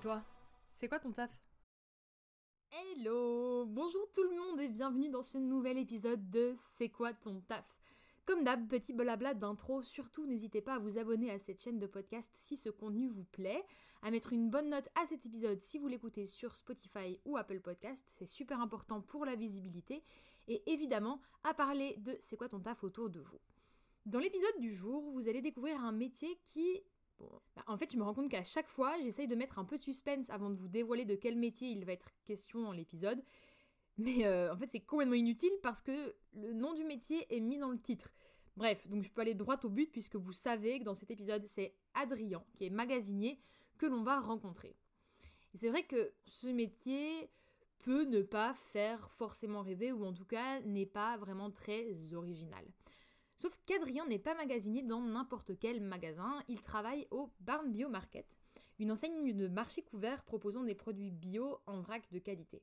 [0.00, 0.24] toi,
[0.72, 1.30] c'est quoi ton taf?
[2.70, 3.66] Hello!
[3.66, 7.66] Bonjour tout le monde et bienvenue dans ce nouvel épisode de C'est quoi ton taf?
[8.24, 11.86] Comme d'hab, petit blabla d'intro, surtout n'hésitez pas à vous abonner à cette chaîne de
[11.86, 13.62] podcast si ce contenu vous plaît,
[14.00, 17.60] à mettre une bonne note à cet épisode si vous l'écoutez sur Spotify ou Apple
[17.60, 20.02] Podcast, c'est super important pour la visibilité,
[20.48, 23.40] et évidemment à parler de C'est quoi ton taf autour de vous?
[24.06, 26.80] Dans l'épisode du jour, vous allez découvrir un métier qui
[27.56, 29.78] bah, en fait, je me rends compte qu'à chaque fois, j'essaye de mettre un peu
[29.78, 33.22] de suspense avant de vous dévoiler de quel métier il va être question dans l'épisode.
[33.98, 37.58] Mais euh, en fait, c'est complètement inutile parce que le nom du métier est mis
[37.58, 38.14] dans le titre.
[38.56, 41.46] Bref, donc je peux aller droit au but puisque vous savez que dans cet épisode,
[41.46, 43.40] c'est Adrien, qui est magasinier,
[43.78, 44.76] que l'on va rencontrer.
[45.54, 47.30] Et c'est vrai que ce métier
[47.80, 52.64] peut ne pas faire forcément rêver, ou en tout cas n'est pas vraiment très original.
[53.40, 58.38] Sauf qu'Adrien n'est pas magasinier dans n'importe quel magasin, il travaille au Barn Bio Market,
[58.78, 62.62] une enseigne de marché couvert proposant des produits bio en vrac de qualité.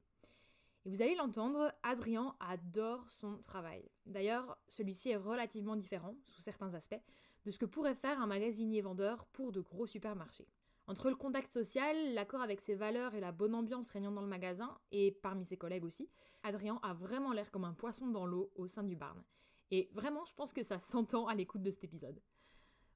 [0.85, 3.89] Et vous allez l'entendre, Adrien adore son travail.
[4.05, 7.01] D'ailleurs, celui-ci est relativement différent, sous certains aspects,
[7.45, 10.47] de ce que pourrait faire un magasinier vendeur pour de gros supermarchés.
[10.85, 14.27] Entre le contact social, l'accord avec ses valeurs et la bonne ambiance régnant dans le
[14.27, 16.07] magasin, et parmi ses collègues aussi,
[16.43, 19.23] Adrien a vraiment l'air comme un poisson dans l'eau au sein du barn.
[19.71, 22.21] Et vraiment, je pense que ça s'entend à l'écoute de cet épisode.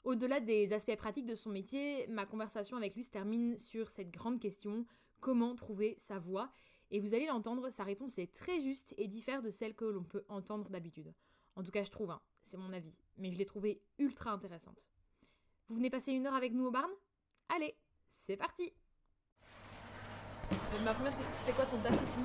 [0.04, 4.10] Au-delà des aspects pratiques de son métier, ma conversation avec lui se termine sur cette
[4.10, 4.86] grande question,
[5.20, 6.52] comment trouver sa voix?
[6.90, 10.04] Et vous allez l'entendre, sa réponse est très juste et diffère de celle que l'on
[10.04, 11.14] peut entendre d'habitude.
[11.56, 14.86] En tout cas, je trouve, hein, c'est mon avis, mais je l'ai trouvée ultra intéressante.
[15.70, 16.90] Vous venez passer une heure avec nous au barn?
[17.50, 17.76] Allez,
[18.10, 18.74] c'est parti
[20.52, 22.20] euh, Ma première question, c'est quoi ton taf ici?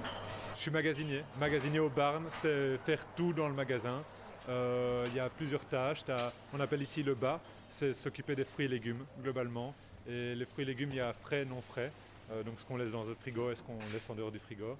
[0.56, 1.22] Je suis magasinier.
[1.38, 4.02] Magasinier au barn, c'est faire tout dans le magasin.
[4.48, 6.04] Euh, il y a plusieurs tâches.
[6.52, 9.74] on appelle ici le bas, c'est s'occuper des fruits et légumes globalement.
[10.08, 11.90] Et les fruits et légumes, il y a frais, non frais.
[12.30, 14.38] Euh, donc ce qu'on laisse dans le frigo et ce qu'on laisse en dehors du
[14.38, 14.76] frigo.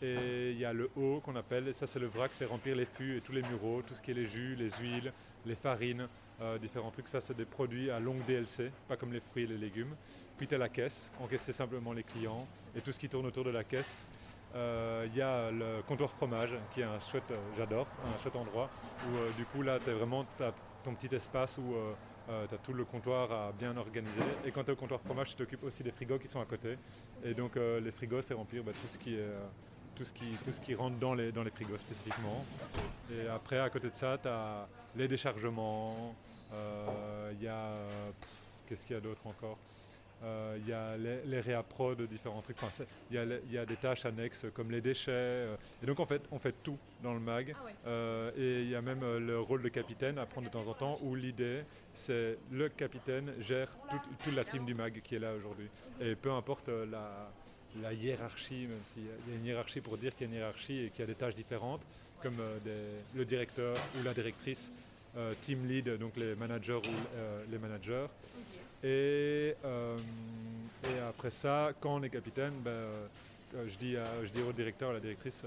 [0.00, 2.76] Et il y a le haut qu'on appelle, et ça c'est le vrac, c'est remplir
[2.76, 5.12] les fûts et tous les mureaux, tout ce qui est les jus, les huiles,
[5.44, 6.06] les farines,
[6.40, 7.08] euh, différents trucs.
[7.08, 9.94] Ça c'est des produits à longue DLC, pas comme les fruits et les légumes.
[10.36, 12.46] Puis tu as la caisse, encaisser simplement les clients
[12.76, 14.06] et tout ce qui tourne autour de la caisse.
[14.54, 18.34] Il euh, y a le comptoir fromage qui est un chouette, euh, j'adore, un chouette
[18.34, 18.70] endroit
[19.06, 20.24] où euh, du coup là tu as vraiment
[20.84, 21.74] ton petit espace où
[22.26, 24.22] tu as tout le comptoir à bien organiser.
[24.44, 26.44] Et quand tu es au comptoir fromage, tu t'occupes aussi des frigos qui sont à
[26.44, 26.78] côté.
[27.24, 29.16] Et donc les frigos, c'est remplir bah, tout, ce qui
[29.94, 32.44] tout, ce qui, tout ce qui rentre dans les, dans les frigos spécifiquement.
[33.10, 36.14] Et après, à côté de ça, tu as les déchargements.
[37.32, 37.70] Il y a.
[38.66, 39.58] Qu'est-ce qu'il y a d'autre encore?
[40.20, 42.56] Il euh, y a les, les de différents trucs.
[43.10, 43.16] Il
[43.50, 45.10] y, a des tâches annexes comme les déchets.
[45.12, 45.56] Euh.
[45.82, 47.54] et donc en fait, on fait tout dans le mag.
[47.54, 50.66] Ah euh, et il y a même le rôle de capitaine à prendre de temps
[50.66, 51.62] en temps où l'idée,
[51.94, 53.68] c'est le capitaine gère
[54.24, 55.68] toute, la team du mag qui est là aujourd'hui.
[56.00, 60.30] Et peu importe la, hiérarchie, même s'il y a une hiérarchie pour dire qu'il y
[60.30, 61.86] a une hiérarchie et qu'il y a des tâches différentes,
[62.22, 62.36] comme
[63.14, 64.72] le directeur ou la directrice
[65.16, 68.06] euh, team lead, donc les managers ou euh, les managers.
[68.82, 69.96] Et, euh,
[70.84, 72.86] et, après ça, quand on est capitaine, ben,
[73.52, 75.42] je, dis je dis au directeur, à la directrice,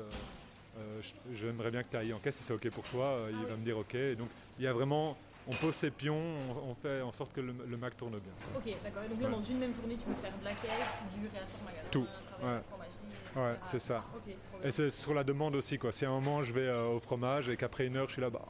[1.34, 3.28] j'aimerais bien que tu ailles en caisse si c'est OK pour toi.
[3.30, 3.96] il ah va me dire OK.
[4.18, 6.22] donc il y a vraiment on pose ses pions,
[6.70, 8.32] on, fait en sorte que le, Mac tourne bien.
[8.56, 9.04] Ok, d'accord.
[9.04, 11.60] Et donc là, dans une même journée, tu peux faire de la caisse, du réassort
[11.66, 12.08] magasin, tout.
[12.42, 13.42] Ouais.
[13.42, 14.04] Ouais, c'est ça.
[14.64, 15.92] et c'est sur la demande aussi, quoi.
[15.92, 18.22] Si à un moment je vais euh, au fromage et qu'après une heure je suis
[18.22, 18.42] là, bas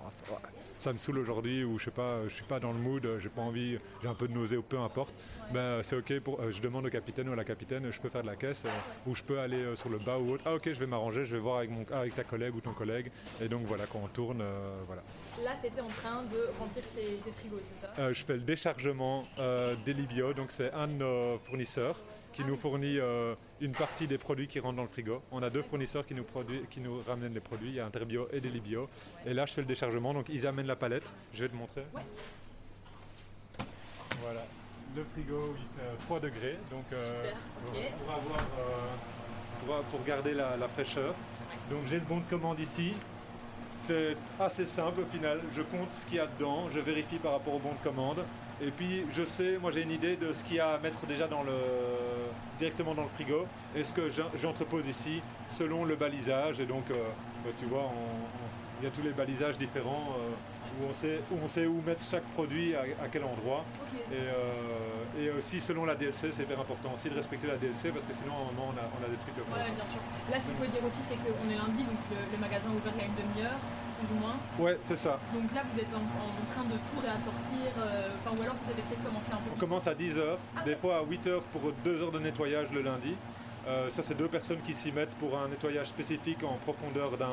[0.82, 3.30] ça me saoule aujourd'hui ou je sais pas, je suis pas dans le mood, j'ai
[3.30, 5.14] pas envie, j'ai un peu de nausée ou peu importe,
[5.54, 8.10] ben c'est ok pour, euh, je demande au capitaine ou à la capitaine, je peux
[8.10, 10.44] faire de la caisse euh, ou je peux aller sur le bas ou autre.
[10.48, 12.74] Ah ok, je vais m'arranger, je vais voir avec mon, avec ta collègue ou ton
[12.74, 13.12] collègue.
[13.40, 14.44] Et donc voilà quand on tourne,
[14.88, 15.04] voilà.
[15.44, 18.12] Là, tu étais en train de remplir tes, frigos, c'est ça?
[18.12, 19.24] Je fais le déchargement
[19.86, 21.98] d'Elibio, donc c'est un de nos fournisseurs
[22.34, 25.22] qui nous fournit euh, une partie des produits qui rentrent dans le frigo.
[25.32, 26.26] On a deux fournisseurs qui nous,
[26.70, 28.90] qui nous ramènent les produits, il y a Interbio et Delibio.
[29.26, 31.12] Et là, je fais le déchargement, donc ils amènent la palette.
[31.34, 31.84] Je vais te montrer.
[34.22, 34.46] Voilà,
[34.96, 37.32] le frigo, il fait 3 degrés, donc euh,
[37.66, 41.14] pour, avoir, euh, pour, garder la, la fraîcheur.
[41.70, 42.94] Donc j'ai le bon de commande ici.
[43.84, 45.40] C'est assez simple au final.
[45.56, 48.24] Je compte ce qu'il y a dedans, je vérifie par rapport au bon de commande.
[48.64, 51.06] Et puis je sais, moi j'ai une idée de ce qu'il y a à mettre
[51.08, 51.54] déjà dans le,
[52.60, 54.04] directement dans le frigo et ce que
[54.40, 56.60] j'entrepose ici selon le balisage.
[56.60, 56.96] Et donc, euh,
[57.44, 57.92] bah, tu vois,
[58.80, 61.82] il y a tous les balisages différents euh, où, on sait, où on sait où
[61.82, 63.66] mettre chaque produit à, quel endroit.
[64.14, 64.30] Euh,
[65.20, 68.14] et, aussi selon la DLC, c'est hyper important aussi de respecter la DLC parce que
[68.14, 69.38] sinon à un moment on a, des trucs.
[69.38, 70.02] Ouais, bien sûr.
[70.30, 73.02] Là, ce qu'il faut dire aussi, c'est qu'on est lundi, donc le, magasin ouvert il
[73.02, 73.60] y a une demi-heure.
[74.02, 74.36] Plus ou moins.
[74.60, 75.20] Ouais, c'est ça.
[75.34, 78.72] Donc là, vous êtes en, en train de tout réassortir, euh, enfin, ou alors vous
[78.72, 80.22] avez peut-être commencé un peu On commence à 10h,
[80.58, 80.78] Ah des ouais.
[80.78, 83.16] fois à 8h pour 2 heures de nettoyage le lundi.
[83.68, 87.30] Euh, ça, c'est deux personnes qui s'y mettent pour un nettoyage spécifique en profondeur d'un-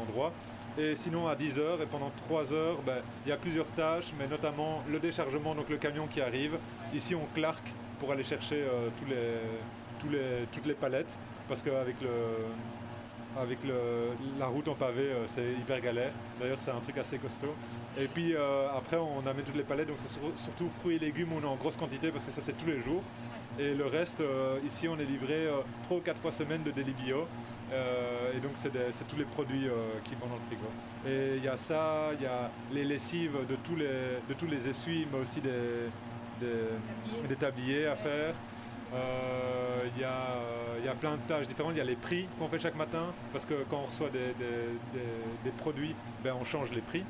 [0.00, 0.32] endroit.
[0.78, 4.26] Et sinon, à 10h et pendant 3 heures, ben, il y a plusieurs tâches, mais
[4.26, 6.56] notamment le déchargement, donc le camion qui arrive.
[6.94, 9.38] Ici, on clarque pour aller chercher euh, tous les,
[10.00, 11.14] tous les, toutes les palettes,
[11.48, 12.08] parce qu'avec le,
[13.40, 16.12] avec le- la route en pavé, euh, c'est hyper galère.
[16.40, 17.54] D'ailleurs, c'est un truc assez costaud.
[17.98, 20.98] Et puis euh, après, on amène toutes les palettes, donc c'est sur- surtout fruits et
[20.98, 23.02] légumes, on est en grosse quantité parce que ça, c'est tous les jours.
[23.58, 25.46] Et le reste, euh, ici, on est livré
[25.84, 27.26] 3 ou 4 fois semaine de délit bio.
[28.34, 28.70] Et donc, c'est
[29.08, 29.66] tous les produits
[30.04, 30.68] qui vont dans le frigo.
[31.06, 34.46] Et il y a ça, il y a les lessives de tous les, de tous
[34.46, 35.88] les essuies, mais aussi des,
[36.40, 38.34] des, des tabliers à faire.
[38.94, 41.72] Euh, Il y, a, euh, y a plein de tâches différentes.
[41.74, 44.32] Il y a les prix qu'on fait chaque matin, parce que quand on reçoit des,
[44.38, 45.94] des- des- des produits,
[46.24, 47.04] ben, on change les prix.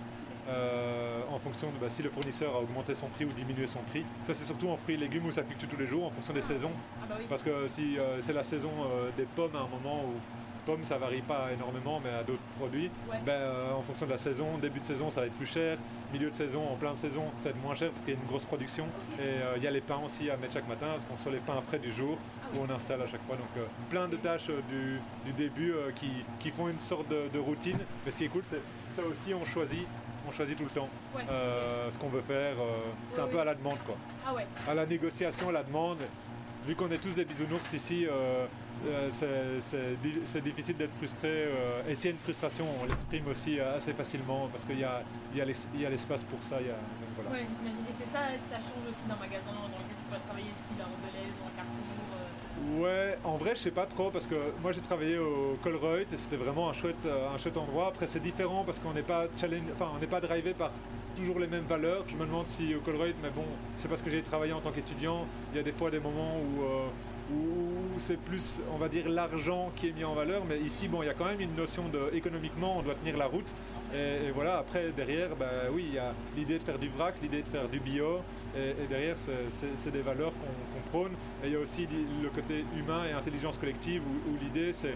[0.49, 3.79] euh, en fonction de bah, si le fournisseur a augmenté son prix ou diminué son
[3.91, 4.05] prix.
[4.25, 6.35] Ça c'est surtout en fruits et légumes où ça fluctue tous les jours en fonction
[6.35, 6.73] des saisons.
[7.01, 7.27] Ah bah oui.
[7.29, 10.15] Parce que si euh, c'est la saison euh, des pommes à un moment où
[10.65, 13.19] pommes ça varie pas énormément mais à d'autres produits, Ouais.
[13.25, 15.79] ben, euh, en fonction de la saison, début de saison ça va être plus cher,
[16.13, 18.17] milieu de saison, en plein de saison ça va être moins cher parce qu'il y
[18.17, 18.87] a une grosse production.
[19.19, 21.33] Et euh, il y a les pains aussi à mettre chaque matin parce qu'on reçoit
[21.33, 22.67] les pains frais du jour Ah où oui.
[22.71, 23.37] on installe à chaque fois.
[23.37, 26.11] Donc euh, plein de tâches du, du début qui,
[26.41, 27.79] qui font une sorte de, de routine.
[28.05, 28.61] Mais ce qui est cool c'est
[28.95, 29.87] ça aussi on choisit,
[30.29, 31.23] on choisit tout le temps Ouais.
[31.91, 32.55] ce qu'on veut faire.
[33.11, 34.47] c'est Ouais, un peu à la demande quoi Ah ouais.
[34.69, 35.99] à la négociation, à la demande.
[36.67, 38.47] Vu qu'on est tous des bisounours ici, euh,
[39.11, 41.29] c'est- c'est di- c'est difficile d'être frustré.
[41.29, 44.79] euh, et s'il y a une frustration, on l'exprime aussi euh, assez facilement parce qu'il
[44.81, 45.03] y a,
[45.35, 46.61] y a l'espace pour ça.
[46.61, 47.31] y a- donc voilà.
[47.31, 47.85] Ouais, j'imagine.
[47.91, 48.21] Et c'est ça,
[48.51, 51.57] ça change aussi d'un magasin dans lequel tu pourrais travailler, style à Rebelaise ou un
[51.57, 52.05] Carrefour.
[52.15, 56.07] euh, Ouais, en vrai, je sais pas trop parce que moi j'ai travaillé au Colruyt
[56.13, 57.89] et c'était vraiment un chouette, euh, un chouette endroit.
[57.89, 60.71] Après, c'est différent parce qu'on n'est pas challenge, enfin, on n'est pas drivé par
[61.17, 62.05] toujours les mêmes valeurs.
[62.09, 63.45] Je me demande si au Colruyt, mais bon,
[63.77, 65.27] c'est parce que j'ai travaillé en tant qu'étudiant.
[65.53, 66.87] Il y a des fois des moments où, euh,
[67.31, 70.45] où c'est plus, on va dire, l'argent qui est mis en valeur.
[70.49, 73.17] Mais ici, bon, il y a quand même une notion de économiquement, on doit tenir
[73.17, 73.53] la route.
[73.95, 77.43] Et, voilà, après, derrière, bah, oui, il y a l'idée de faire du vrac, l'idée
[77.43, 78.21] de faire du bio.
[78.57, 81.13] Et, derrière, c'est- des valeurs qu'on prône.
[81.45, 81.87] Et il y a aussi
[82.23, 84.95] le côté humain et intelligence collective où, l'idée, c'est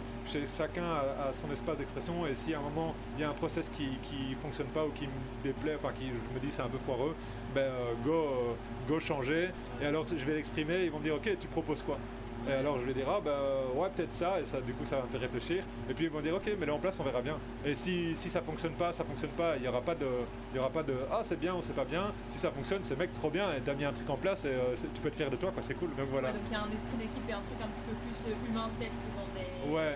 [0.57, 2.27] chacun a, a son espace d'expression.
[2.27, 3.89] Et si à un moment, il y a un process qui
[4.31, 5.11] ne fonctionne pas ou qui me
[5.45, 7.15] déplaît, enfin, qui je me dis c'est un peu foireux,
[7.55, 8.53] ben, euh, go, euh,
[8.89, 9.49] go changer.
[9.83, 10.85] Et alors, je vais l'exprimer.
[10.85, 11.99] Ils vont me dire, OK, tu proposes quoi?
[12.49, 13.39] Et alors je vais dire, ah bah
[13.75, 15.65] ouais, peut-être ça, et ça, du coup ça va me faire réfléchir.
[15.91, 17.37] Et puis ils vont dire, ok, mais là en place, on verra bien.
[17.65, 20.07] Et si, si ça fonctionne pas, ça fonctionne pas, il n'y aura pas de,
[20.53, 22.13] il y aura pas de, ah c'est bien ou c'est pas bien.
[22.29, 24.49] Si ça fonctionne, c'est mec trop bien, et t'as mis un truc en place, et
[24.49, 25.91] euh, tu peux être fier de toi, quoi, c'est cool.
[25.97, 26.29] Donc voilà.
[26.29, 28.33] ouais, donc il y a un esprit d'équipe et un truc un petit peu plus
[28.33, 29.75] euh, humain peut-être que dans des.
[29.75, 29.95] Ouais.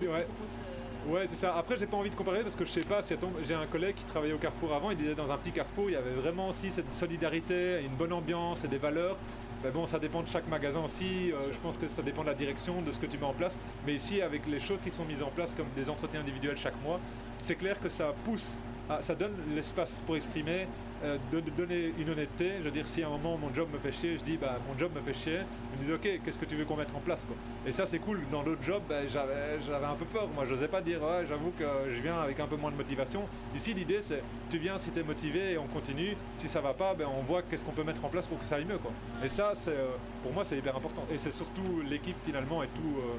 [0.00, 0.22] des Ouais.
[0.22, 1.56] euh, Ouais, c'est ça.
[1.56, 3.64] Après, j'ai pas envie de comparer parce que je sais pas, si tombe- j'ai un
[3.66, 6.10] collègue qui travaillait au Carrefour avant, il disait dans un petit Carrefour, il y avait
[6.10, 9.16] vraiment aussi cette solidarité, une bonne ambiance et des valeurs.
[9.64, 11.32] Mais bon, ça dépend de chaque magasin aussi.
[11.32, 13.32] Euh, je pense que ça dépend de la direction, de ce que tu mets en
[13.32, 13.58] place.
[13.86, 16.80] Mais ici, avec les choses qui sont mises en place, comme des entretiens individuels chaque
[16.82, 17.00] mois,
[17.42, 18.58] c'est clair que ça pousse,
[19.00, 20.66] ça donne l'espace pour exprimer,
[21.02, 22.54] de, de donner une honnêteté.
[22.58, 24.58] Je veux dire, si à un moment mon job me fait chier, je dis, bah,
[24.68, 25.40] mon job me fait chier,
[25.72, 27.36] ils me disent, ok, qu'est-ce que tu veux qu'on mette en place quoi.
[27.66, 28.20] Et ça, c'est cool.
[28.30, 30.28] Dans d'autres jobs, ben, j'avais, un peu peur.
[30.34, 31.64] Moi, je n'osais pas dire, ouais, j'avoue que
[31.94, 33.22] je viens avec un peu moins de motivation.
[33.54, 36.16] Ici, l'idée, c'est, tu viens si tu es motivé et on continue.
[36.36, 38.44] Si ça va pas, ben, on voit qu'est-ce qu'on peut mettre en place pour que
[38.44, 38.78] ça aille mieux.
[38.78, 38.92] Quoi.
[39.24, 39.88] Et ça, c'est, euh,
[40.22, 41.04] pour moi, c'est hyper important.
[41.12, 43.16] Et c'est surtout l'équipe finalement et tout, euh,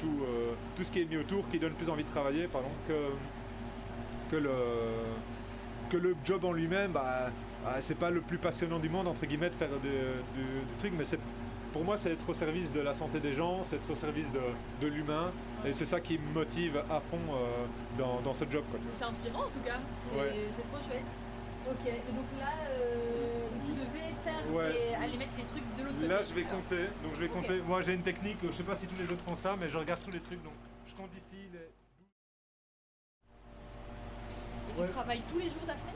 [0.00, 2.68] tout, euh, tout ce qui est mis autour qui donne plus envie de travailler pardon,
[2.88, 3.10] que,
[4.30, 4.50] que, le,
[5.92, 6.92] que le job en lui-même.
[6.92, 7.30] Bah,
[7.62, 9.90] bah, c'est pas le plus passionnant du monde, entre guillemets, de faire du,
[10.78, 11.20] truc, mais c'est
[11.72, 14.30] pour moi, c'est être au service de la santé des gens, c'est être au service
[14.32, 14.40] de,
[14.80, 15.30] de l'humain,
[15.64, 17.64] et c'est ça qui me motive à fond euh,
[17.98, 18.62] dans, dans ce job.
[18.70, 18.80] Quoi.
[18.94, 20.50] C'est inspirant en tout cas, c'est Ouais.
[20.70, 21.04] trop chouette.
[21.64, 24.72] Ok, et donc là, euh, vous devez faire Ouais.
[24.72, 26.08] des- aller mettre les trucs de l'autre côté.
[26.08, 26.82] Là, je vais Alors, compter.
[27.04, 27.62] Donc, je vais compter.
[27.62, 28.38] Moi, j'ai une technique.
[28.42, 30.42] Je sais pas si tous les autres font ça, mais je regarde tous les trucs.
[30.42, 30.54] Donc,
[30.88, 31.31] je compte ici.
[34.72, 34.88] Et tu Ouais.
[34.88, 35.94] travailles tous les jours de la semaine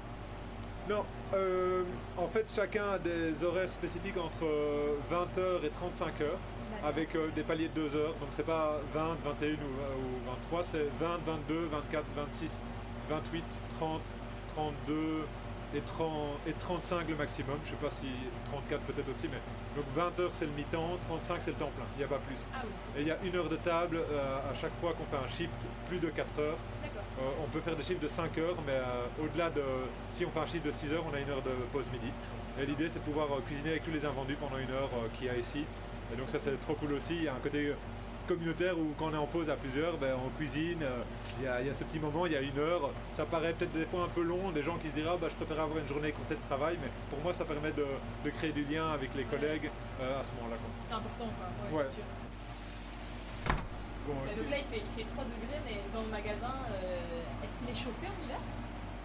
[0.88, 1.04] Non.
[1.34, 1.82] euh,
[2.16, 4.44] en fait, chacun a des horaires spécifiques entre
[5.10, 6.38] 20h et 35 heures,
[6.84, 8.14] avec euh, des paliers de 2 heures.
[8.20, 12.60] Donc, c'est pas 20, 21 ou, ou 23, c'est 20, 22, 24, 26,
[13.10, 13.44] 28,
[13.78, 14.00] 30,
[14.54, 15.24] 32
[15.74, 16.12] et, 30,
[16.46, 17.58] et 35 le maximum.
[17.64, 18.06] Je sais pas si
[18.44, 19.40] 34 peut-être aussi, mais
[19.74, 21.84] donc 20 heures c'est le mi-temps, 35 c'est le temps plein.
[21.96, 22.38] Il n'y a pas plus.
[22.54, 25.04] Ah oui, Et il y a une heure de table euh, à chaque fois qu'on
[25.04, 25.52] fait un shift,
[25.88, 26.56] plus de 4 heures.
[27.18, 29.62] Euh, on peut faire des shifts de 5 heures, mais euh, au-delà de.
[30.10, 32.12] Si on fait un shift de 6 heures, on a une heure de pause midi.
[32.60, 35.26] Et l'idée, c'est de pouvoir euh, cuisiner avec tous les invendus pendant une heure qu'il
[35.26, 35.64] y a ici.
[36.12, 37.16] Et donc, ça, c'est trop cool aussi.
[37.16, 37.72] Il y a un côté
[38.26, 41.02] communautaire où quand on est en pause à plusieurs, ben, on cuisine, euh,
[41.38, 43.24] il y, a, il y a ce petit moment, il y a une heure, ça
[43.24, 45.34] paraît peut-être des fois un peu long, des gens qui se diront ah, bah, je
[45.36, 47.86] préfère avoir une journée complète de travail, mais pour moi ça permet de,
[48.24, 49.70] de créer du lien avec les collègues
[50.00, 50.56] euh, à ce moment-là.
[50.88, 51.78] C'est important, quoi.
[51.78, 51.90] Ouais, Ouais.
[54.06, 57.70] Donc là, il fait, il fait 3 degrés, mais dans le magasin, euh, est-ce qu'il
[57.70, 58.38] est chauffé en hiver?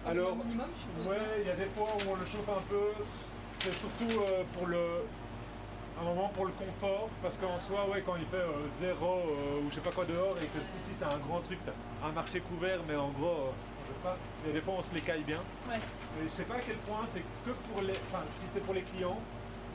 [0.04, 1.08] Au Alors, minimum, je.
[1.08, 2.92] Ouais, il y a des fois où on le chauffe un peu.
[3.60, 5.06] C'est surtout euh, pour le.
[6.00, 9.60] Un moment pour le confort, parce qu'en soi, ouais, quand il fait euh, zéro euh,
[9.60, 12.10] ou je sais pas quoi dehors, et que ici c'est un grand truc, c'est un
[12.12, 14.16] marché couvert, mais en gros, on sait pas.
[14.42, 15.40] Il y a des fois on se les caille bien.
[15.68, 15.78] Ouais.
[16.18, 17.92] Mais je sais pas à quel point c'est que pour les.
[18.10, 19.18] Enfin, si c'est pour les clients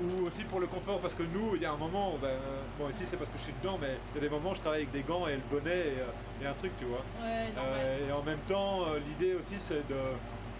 [0.02, 2.38] ou aussi pour le confort, parce que nous, il y a un moment, ben,
[2.78, 4.56] bon, ici c'est parce que je suis dedans, mais il y a des moments où
[4.56, 7.00] je travaille avec des gants et le bonnet et, euh, et un truc, tu vois.
[7.22, 7.48] Ouais.
[7.58, 9.96] Euh, et en même temps, euh, l'idée aussi, c'est de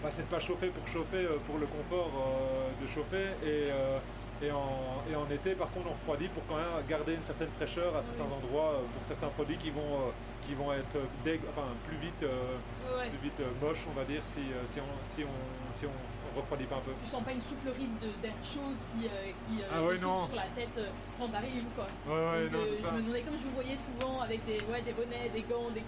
[0.02, 3.34] bah, c'est de pas chauffer pour chauffer, pour le confort euh, de chauffer.
[3.42, 3.98] Et, euh,
[4.40, 7.50] et, en, et en été, par contre, on refroidit pour quand même garder une certaine
[7.56, 8.38] fraîcheur à certains Oui.
[8.38, 10.14] endroits, pour certains produits qui vont,
[10.46, 12.54] qui vont être dég- enfin, plus vite, euh,
[12.96, 15.98] Ouais, plus vite moches, on va dire, si, si, on, si, on, si on
[16.40, 16.92] refroidit pas un peu.
[17.02, 19.10] Tu sens pas une soufflerie de- d'air chaud qui, euh,
[19.46, 20.26] qui euh, Ah ouais, non.
[20.26, 21.86] sur la tête euh, quand t'arrives, quoi.
[22.06, 22.88] Ouais, ouais, Donc, non, euh, ça.
[22.90, 25.70] je me demandais, comme je vous voyais souvent avec des, ouais, des bonnets, des gants,
[25.74, 25.82] des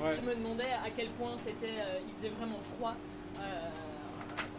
[0.00, 0.14] Ouais.
[0.14, 2.94] je me demandais à quel point c'était, il faisait vraiment froid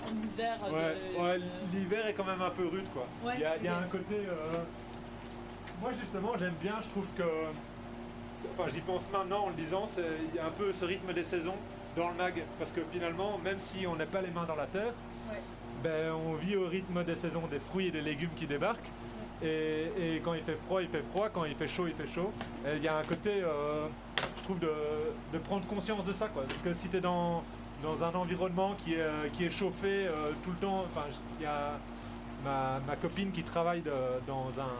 [0.05, 0.57] en hiver.
[0.69, 3.05] de- l'hiver est quand même un peu rude quoi.
[3.35, 4.15] Il y a, y un côté.
[5.81, 7.23] Moi justement j'aime bien, je trouve que.
[8.57, 11.55] Enfin j'y pense maintenant en le disant, c'est- un peu ce rythme des saisons
[11.95, 12.43] dans le mag.
[12.57, 14.93] Parce que finalement, même si on n'a pas les mains dans la terre.
[15.83, 18.91] Ben, on vit au rythme des saisons, des fruits et des légumes qui débarquent.
[19.41, 22.11] Et, et quand il fait froid, il fait froid, quand il fait chaud, il fait
[22.13, 22.31] chaud.
[22.75, 23.87] Il y a un côté, euh,
[24.37, 26.27] je trouve, de, prendre conscience de ça.
[26.27, 26.43] Quoi.
[26.43, 27.43] Parce que si tu es dans,
[27.81, 30.85] dans un environnement qui est, euh, qui est chauffé euh, tout le temps,
[31.39, 31.79] il y a
[32.43, 33.83] ma, copine qui travaille
[34.27, 34.71] dans un.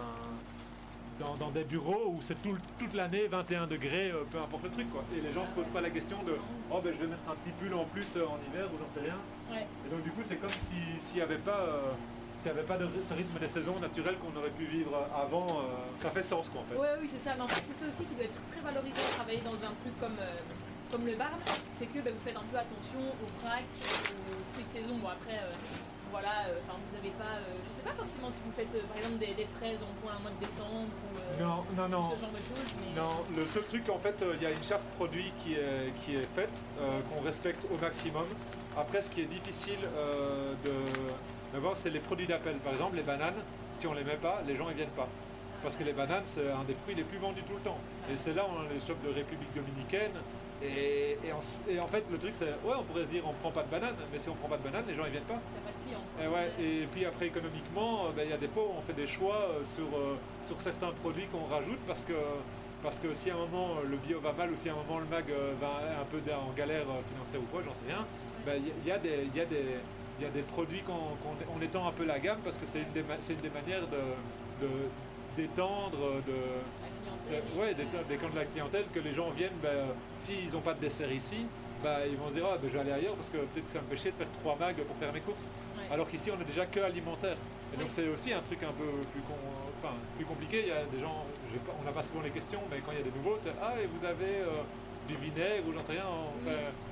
[1.38, 5.04] Dans, des bureaux où c'est tout, toute l'année 21 degrés, peu importe le truc quoi.
[5.14, 6.38] Et les gens se posent pas la question de
[6.72, 9.06] oh ben je vais mettre un petit pull en plus en hiver ou j'en sais
[9.06, 9.18] rien.
[9.52, 9.66] Ouais.
[9.86, 11.92] Et donc du coup, c'est comme si- s'il n'y avait pas, euh,
[12.42, 15.64] s'il avait pas de, ce rythme des saisons naturel qu'on aurait pu vivre avant, euh,
[16.00, 16.78] ça fait sens quoi en fait.
[16.80, 17.36] Ouais, oui, c'est ça.
[17.36, 19.74] Mais en fait, c'est ça aussi qui doit être très valorisant de travailler dans un
[19.82, 20.40] truc comme, euh,
[20.92, 21.38] comme le barn.
[21.78, 24.98] C'est que bah, vous faites un peu attention aux vrac, aux fruits de saison.
[25.00, 25.38] Bon, après,
[26.12, 27.38] voilà, euh, enfin, vous n'avez pas.
[27.40, 29.94] euh, je sais pas forcément si vous faites euh, par exemple des, des fraises en
[30.02, 32.16] point au mois de décembre ou Non, non, non.
[32.16, 32.74] ce genre de choses.
[32.82, 35.94] Mais, Non, le seul truc en fait, il y a une charte produit qui est,
[36.04, 36.54] qui est faite,
[37.12, 38.26] qu'on respecte au maximum.
[38.78, 39.80] Après, ce qui est difficile
[40.66, 40.72] de,
[41.54, 42.56] de voir, c'est les produits d'appel.
[42.58, 43.40] Par exemple, les bananes,
[43.74, 45.08] si on les met pas, les gens ne viennent pas.
[45.62, 47.78] Parce que les bananes, c'est un des fruits les plus vendus tout le temps.
[48.12, 50.14] Et c'est là où on a les shops de République dominicaine.
[50.62, 51.40] Et, et en,
[51.70, 53.70] et en fait, le truc, c'est, ouais, on pourrait se dire, on prend pas de
[53.70, 55.36] bananes, mais si on prend pas de bananes, les gens ils viennent pas.
[55.36, 56.24] de.
[56.24, 58.82] Et, ouais, et puis après économiquement, euh, ben, il y a des fois où on
[58.82, 62.14] fait des choix euh, sur, euh, sur certains produits qu'on rajoute parce que,
[62.84, 65.00] parce que si à un moment le bio va mal ou si à un moment
[65.00, 65.26] le mag
[65.62, 68.06] va un peu en galère financière ou quoi, j'en sais rien,
[68.46, 69.80] ben, il y, a- il y a des, il y, a des-
[70.20, 72.66] il y a des produits qu'on qu'on- on étend un peu la gamme parce que
[72.66, 74.88] c'est une, des ma- c'est une des manières de, de-
[75.38, 76.36] d'étendre, de,
[77.58, 81.12] Ouais, d'étendre d'étendre la clientèle, que les gens viennent, ben, s'ils n'ont pas de dessert
[81.12, 81.46] ici,
[81.84, 83.72] ben, ils vont se dire ah, ben, je vais aller ailleurs parce que peut-être que
[83.72, 85.50] ça me fait chier de faire trois mags pour faire mes courses.
[85.78, 85.94] Ouais.
[85.94, 87.38] Alors qu'ici, on est déjà que alimentaire.
[87.74, 87.94] Et donc, Oui.
[87.94, 89.38] c'est aussi un truc un peu plus, con-
[89.84, 90.64] enfin, plus compliqué.
[90.64, 91.24] Il y a des gens,
[91.66, 93.54] pas- on n'a pas souvent les questions, mais quand il y a des nouveaux, c'est
[93.62, 94.66] Ah, et vous avez euh,
[95.08, 96.10] du vinaigre ou j'en sais rien.
[96.46, 96.52] Oui.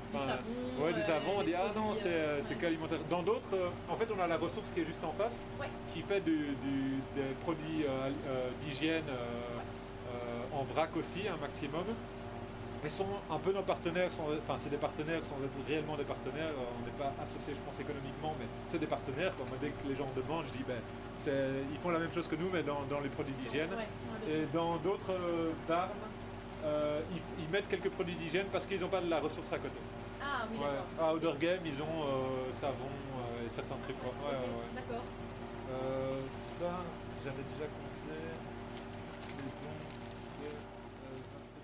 [0.10, 1.36] Du enfin, savon, ouais, du euh.
[1.36, 2.55] On des dit Ah non, c'est euh, ouais.
[2.62, 3.00] qu'alimentaire.
[3.10, 5.67] Dans d'autres, euh, en fait, on a la ressource qui est juste en face, Ouais.
[5.93, 7.84] qui fait du- du- des produits
[8.62, 9.03] d'hygiène
[10.59, 11.85] en vrac aussi, un maximum.
[12.83, 16.03] Ils sont un peu nos partenaires, sans- enfin c'est des partenaires sans être réellement des
[16.05, 19.35] partenaires, euh, on n'est pas associés je pense économiquement, mais c'est des partenaires.
[19.35, 19.45] Quoi.
[19.49, 20.79] Moi, dès que les gens demandent, je dis ben,
[21.17, 23.69] c'est- ils font la même chose que nous mais dans, dans les produits d'hygiène.
[23.71, 25.89] Ouais, ouais, bien Et dans d'autres euh, bars,
[26.65, 29.57] euh, ils, ils mettent quelques produits d'hygiène parce qu'ils n'ont pas de la ressource à
[29.57, 29.79] côté.
[30.21, 30.65] Ah oui, Ouais.
[30.65, 31.09] d'accord.
[31.09, 33.97] À Outdoor Game, ils ont euh, savon euh, et certains trucs.
[34.75, 35.03] D'accord.
[36.59, 36.71] Ça,
[37.25, 38.15] j'avais déjà compté.
[39.37, 39.77] Les bons,
[40.39, 41.63] c'est, euh, 27.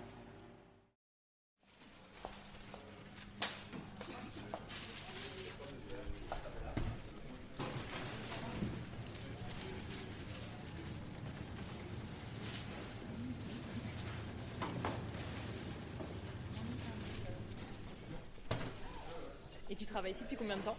[19.70, 20.76] Et tu travailles ici depuis combien de temps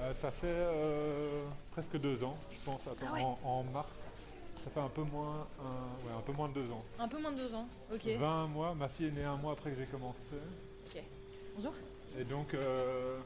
[0.00, 3.20] Euh, ça fait euh, presque deux ans, je pense, attends, Ah ouais.
[3.22, 3.92] en, en mars.
[4.64, 6.82] Ça fait un peu moins, un, ouais, un peu moins de deux ans.
[6.98, 7.66] Un peu moins de deux ans.
[7.92, 8.06] Ok.
[8.06, 10.18] 20 mois, ma fille est née un mois après que j'ai commencé.
[11.56, 11.74] Bonjour.
[12.18, 13.20] Et donc, euh,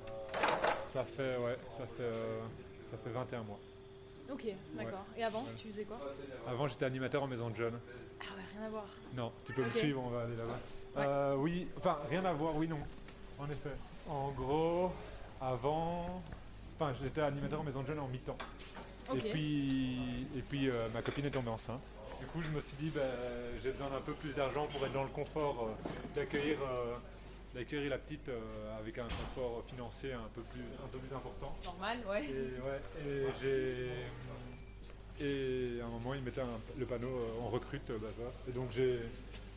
[0.86, 2.40] ça fait, ouais, ça fait, euh,
[2.90, 3.58] ça fait 21 mois.
[4.30, 5.04] Ok, d'accord.
[5.16, 5.98] Et avant, tu faisais quoi
[6.46, 7.78] Avant, j'étais animateur en maison de jeunes.
[8.20, 8.84] Ah ouais, rien à voir.
[9.14, 9.74] Non, tu peux me Ok.
[9.74, 10.58] suivre, on va aller là-bas.
[10.98, 12.80] Euh, oui, enfin, rien à voir, oui, non.
[13.38, 13.70] En effet.
[14.08, 14.90] En gros,
[15.40, 16.22] avant.
[16.78, 18.38] Enfin, j'étais animateur en maison de jeunes en mi-temps.
[19.14, 19.98] Et puis,
[20.36, 21.80] et puis euh, ma copine est tombée enceinte.
[22.20, 23.02] Du coup, je me suis dit, ben,
[23.62, 26.96] j'ai besoin d'un peu plus d'argent pour être dans le confort euh, d'accueillir euh,
[27.54, 28.28] d'accueillir la petite
[28.78, 31.56] avec un confort financier un peu plus, un peu plus important.
[31.64, 32.24] Normal, ouais.
[32.24, 33.90] Et, ouais, et j'ai.
[35.20, 37.08] Et à un moment, il mettait un- le panneau
[37.42, 38.30] on recrute bazar.
[38.48, 39.00] Et donc, j'ai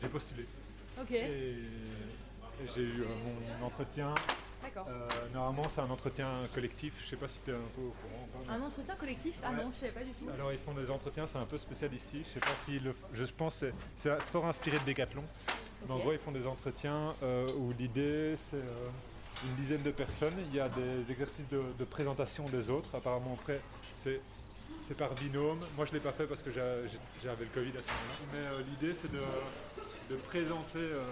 [0.00, 0.44] j'ai postulé.
[1.00, 1.58] Ok, Et, et
[2.74, 3.04] j'ai eu
[3.60, 4.14] mon entretien.
[4.62, 4.86] D'accord.
[4.88, 6.94] Euh, normalement, c'est un entretien collectif.
[7.04, 8.24] Je sais pas si tu es un peu au courant.
[8.24, 9.56] ou pas, mais- Un entretien collectif Ah Ouais.
[9.56, 10.28] non, je savais pas du tout.
[10.34, 12.22] alors ils font des entretiens, c'est un peu spécial ici.
[12.28, 15.24] Je sais pas si le, je pense que c'est fort inspiré de Decathlon.
[15.86, 18.88] Mais en gros ils font des entretiens euh, où l'idée c'est euh,
[19.44, 20.34] une dizaine de personnes.
[20.50, 22.94] Il y a des exercices de, de présentation des autres.
[22.94, 23.60] Apparemment après
[23.98, 24.20] c'est
[24.86, 25.58] c'est par binôme.
[25.76, 28.26] Moi je l'ai pas fait parce que j'avais le Covid à ce moment-là.
[28.32, 29.20] Mais euh, l'idée c'est de,
[30.10, 30.78] de présenter.
[30.78, 31.02] euh,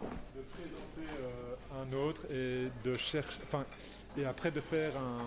[0.00, 3.64] de présenter euh, un autre et de chercher, enfin,
[4.16, 5.26] et après de faire un,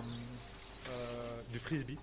[0.90, 1.98] euh, du frisbee,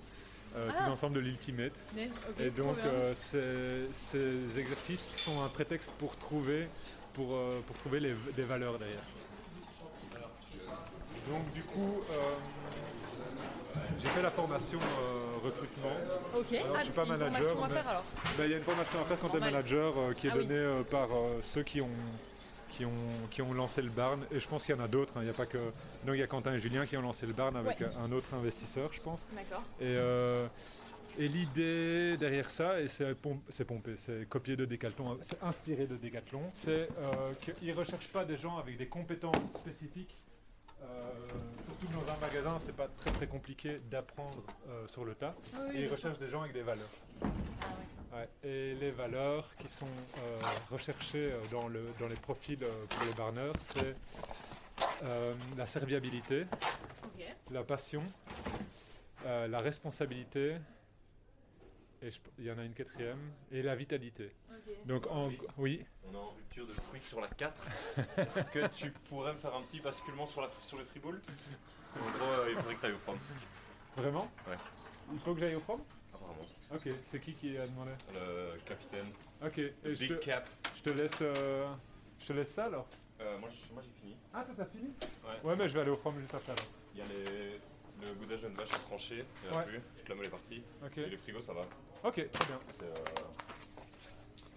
[0.56, 0.78] euh, Ah.
[0.84, 1.74] tout l'ensemble de l'ultimate.
[1.96, 2.10] Mais,
[2.40, 6.68] et donc euh, ces, ces exercices sont un prétexte pour trouver,
[7.14, 9.04] pour, pour trouver les, des valeurs derrière.
[11.30, 12.02] Donc du coup,
[14.02, 15.92] j'ai fait la formation euh, recrutement.
[16.36, 17.76] Ok, alors, je ah, suis pas manager, mais-.
[18.38, 20.32] Ben, Il y a une formation à faire quand tu es manager euh, qui est
[20.34, 20.48] Ah oui.
[20.48, 21.08] donnée euh, par
[21.44, 21.90] ceux qui ont,
[22.80, 24.22] qui, ont, qui ont lancé le Barn.
[24.32, 25.12] Et je pense qu'il y en a d'autres.
[25.18, 25.22] hein.
[25.22, 25.58] Il n'y a pas que.
[25.58, 27.88] Donc il y a Quentin et Julien qui ont lancé le Barn avec Ouais.
[28.04, 29.26] un autre investisseur, je pense.
[29.36, 29.62] D'accord.
[29.82, 30.48] Et, euh,
[31.18, 36.44] et l'idée derrière ça, et c'est pompé, c'est copié de Decathlon, c'est inspiré de Decathlon,
[36.54, 40.16] c'est euh, qu'ils ne recherchent pas des gens avec des compétences spécifiques.
[40.82, 40.86] Euh,
[41.66, 45.36] surtout que dans un magasin, c'est pas très très compliqué d'apprendre euh, sur le tas.
[45.54, 46.90] Ah oui, et ils recherchent des gens avec des valeurs.
[47.22, 47.28] Ah
[48.18, 48.30] ouais.
[48.50, 50.40] Et les valeurs qui sont euh,
[50.72, 53.96] recherchées dans, le, dans les profils euh, pour les barneurs, c'est
[55.04, 56.46] euh, la serviabilité,
[57.52, 58.04] la passion,
[59.26, 60.56] la responsabilité,
[62.02, 63.20] et je- il y en a une quatrième,
[63.52, 64.32] et la vitalité.
[64.86, 65.40] Donc, en, Oui.
[65.58, 67.62] oui, On est en rupture de tweet sur la 4.
[68.18, 71.22] Est-ce que tu pourrais me faire un petit basculement sur, la, sur le freeball
[71.96, 73.18] En gros, euh, il faudrait que tu ailles au from,
[73.98, 74.32] vraiment?
[74.48, 74.58] Ouais.
[75.14, 75.82] Il faut que j'aille au prom
[76.14, 76.46] apparemment.
[76.74, 77.92] Ok, c'est qui qui a demandé?
[78.14, 79.08] Le capitaine.
[79.44, 80.48] Ok, et je Big te, Cap.
[80.78, 81.68] je te laisse, euh,
[82.22, 82.88] je te laisse ça alors?
[83.22, 84.16] Euh, moi, j'ai fini.
[84.34, 84.94] Ah, toi t'as fini?
[85.24, 85.40] Ouais.
[85.50, 86.54] Ouais, mais je vais aller au prom juste après.
[86.94, 87.60] Il y a les,
[88.02, 89.26] le goudage d'une vache à trancher.
[89.44, 89.68] Il n'y en a Ouais.
[89.72, 89.82] plus.
[89.98, 90.64] Toute la moelle est partie.
[90.98, 91.62] Et les frigos, ça va.
[92.04, 93.04] ok, très bien, C'est, euh,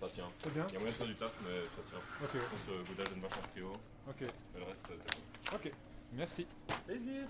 [0.01, 0.31] ça tient.
[0.39, 0.67] c'est bien.
[0.69, 1.99] Il y a moyen de faire du taf, mais ça tient.
[2.25, 3.73] Ok, Je pense euh, goudage d'une vache en frigo.
[4.09, 5.73] ok, Et le reste, euh, ok,
[6.13, 6.47] merci.
[6.87, 7.27] plaisir.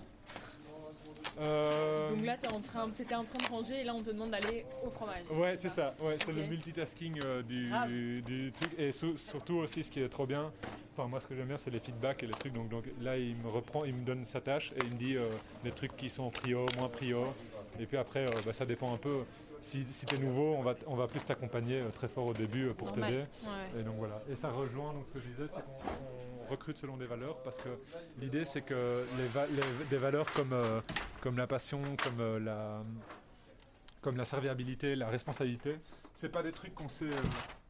[1.39, 4.11] Euh, Donc là, t'es en train, t'étais en train de ranger et là, on te
[4.11, 5.23] demande d'aller au fromage.
[5.31, 5.95] Ouais, c'est ça.
[5.99, 8.71] Ouais, c'est le multitasking euh, du, truc.
[8.77, 10.51] Et surtout aussi, ce qui est trop bien,
[10.95, 12.53] enfin moi ce que j'aime bien, c'est les feedbacks et les trucs.
[12.53, 15.17] Donc, donc là, il me reprend, il me donne sa tâche et il me dit
[15.17, 15.27] euh,
[15.63, 17.33] des trucs qui sont prio, moins prio.
[17.79, 19.19] Et puis après, euh, bah, ça dépend un peu.
[19.61, 22.33] Si, si tu es nouveau, on va, on va plus t'accompagner euh, très fort au
[22.33, 23.19] début euh, pour t'aider.
[23.19, 23.79] Ouais.
[23.79, 24.21] Et donc voilà.
[24.29, 27.37] Et ça rejoint donc ce que je disais, c'est qu'on on recrute selon des valeurs
[27.43, 27.69] parce que
[28.19, 30.81] l'idée c'est que les, va- les- des valeurs comme, euh,
[31.21, 32.83] comme la passion, comme euh, la
[34.01, 35.77] comme la serviabilité, la responsabilité,
[36.13, 37.15] c'est pas des trucs qu'on sait euh,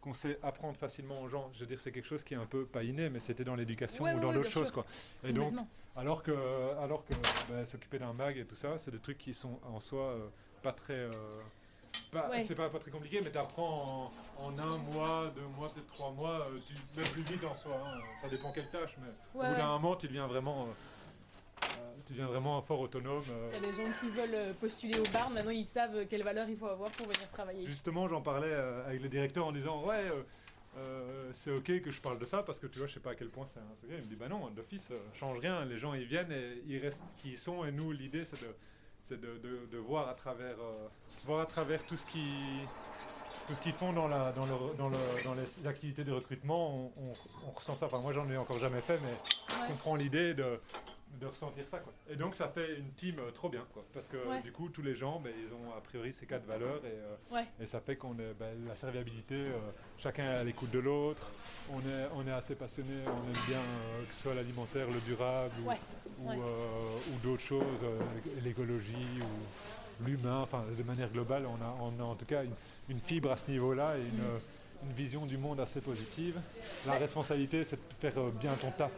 [0.01, 1.49] qu'on sait apprendre facilement aux gens.
[1.53, 3.55] Je veux dire, c'est quelque chose qui est un peu pas inné, mais c'était dans
[3.55, 4.85] l'éducation Ouais, ou dans ouais, d'autres choses quoi.
[5.23, 5.53] Et donc
[5.95, 6.31] alors que,
[6.81, 7.13] alors que
[7.49, 10.27] bah, s'occuper d'un mag et tout ça, c'est des trucs qui sont en soi euh,
[10.63, 11.07] pas très.
[12.15, 12.43] Euh, pas- Ouais.
[12.43, 15.87] C'est pas, pas très compliqué, mais tu apprends en, en un mois, deux mois, peut-être
[15.87, 17.81] trois mois, euh, tu, même plus vite en soi.
[17.85, 17.99] hein.
[18.21, 19.57] Ça dépend quelle tâche, mais Ouais, au bout ouais.
[19.57, 20.63] d'un moment, tu deviens vraiment.
[20.63, 20.71] euh,
[21.63, 23.23] euh, tu deviens vraiment fort autonome.
[23.31, 23.49] euh.
[23.53, 26.23] Il y a des gens qui veulent euh, postuler au bar, maintenant ils savent quelle
[26.23, 27.65] valeur il faut avoir pour venir travailler.
[27.65, 30.21] Justement, j'en parlais euh, avec le directeur en disant Ouais, euh,
[30.77, 33.11] euh, c'est ok que je parle de ça parce que tu vois, je sais pas
[33.11, 33.97] à quel point c'est un secret.
[33.99, 35.63] Il me dit Bah non, d'office, euh, change rien.
[35.65, 37.63] Les gens ils viennent et ils restent qui ils sont.
[37.63, 38.47] Et nous, l'idée c'est de,
[39.03, 40.87] c'est de, de- de voir à travers, euh,
[41.25, 42.25] voir à travers tout ce qui.
[43.47, 46.73] Tout ce qu'ils font dans, la, dans, le- dans, le- dans les activités de recrutement,
[46.75, 47.13] on, on-
[47.47, 47.87] on ressent ça.
[47.87, 49.13] Enfin, moi, j'en ai encore jamais fait, mais
[49.49, 49.67] je Ouais.
[49.67, 50.61] comprends l'idée de,
[51.19, 51.79] de ressentir ça.
[51.79, 51.93] Quoi.
[52.09, 53.65] Et donc, ça fait une team euh, trop bien.
[53.73, 54.41] Quoi, parce que Ouais.
[54.41, 56.81] du coup, tous les gens, ben, ils ont a priori ces quatre valeurs.
[56.85, 57.45] Et, euh, Ouais.
[57.61, 59.57] et ça fait qu'on est ben, la serviabilité, euh,
[59.97, 61.29] chacun est à l'écoute de l'autre.
[61.71, 63.59] On est, on est assez passionné, on aime bien
[64.07, 65.69] que ce soit l'alimentaire, le durable ou,
[66.29, 67.83] Ouais, ou, d'autres choses,
[68.43, 70.41] l'écologie ou l'humain.
[70.41, 72.53] Enfin, de manière globale, on a, on a en tout cas une,
[72.89, 74.89] une fibre à ce niveau-là et une, Mm.
[74.89, 76.39] une vision du monde assez positive.
[76.85, 78.91] La responsabilité, c'est de faire bien ton taf.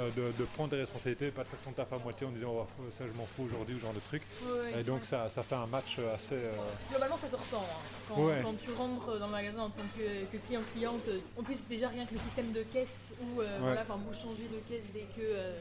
[0.00, 2.52] Euh, de, de prendre des responsabilités, pas de faire ton taf à moitié en disant
[2.54, 4.22] oh, ça je m'en fous aujourd'hui ou genre de truc.
[4.42, 5.06] Ouais, ouais, Et donc ouais.
[5.06, 6.34] ça, ça fait un match assez...
[6.34, 6.52] euh,
[6.90, 7.62] Globalement, ça te ressent.
[7.62, 7.82] hein.
[8.08, 8.40] Quand, Ouais.
[8.42, 12.06] quand tu rentres dans le magasin en tant que, client-cliente, euh, en plus, déjà rien
[12.06, 15.20] que le système de caisse où euh, voilà, enfin, vous changez de caisse dès que,
[15.22, 15.52] euh,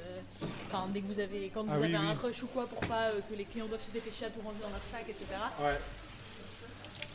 [0.93, 2.17] dès que vous avez, quand vous Ah oui, avez un oui.
[2.23, 4.57] rush ou quoi pour pas euh, que les clients doivent se dépêcher à tout ranger
[4.61, 5.25] dans leur sac, etc.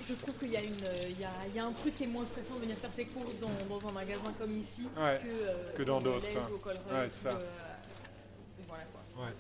[0.08, 0.74] Je trouve qu'il y, a une,
[1.08, 2.92] il y, a, il y a un truc qui est moins stressant de venir faire
[2.92, 5.18] ses courses dans, dans un magasin comme ici Ouais.
[5.22, 7.36] que, euh, Que dans au d'autres, Ouais, c'est ça.
[7.36, 7.46] euh,
[8.68, 9.24] voilà quoi.
[9.24, 9.32] Ouais.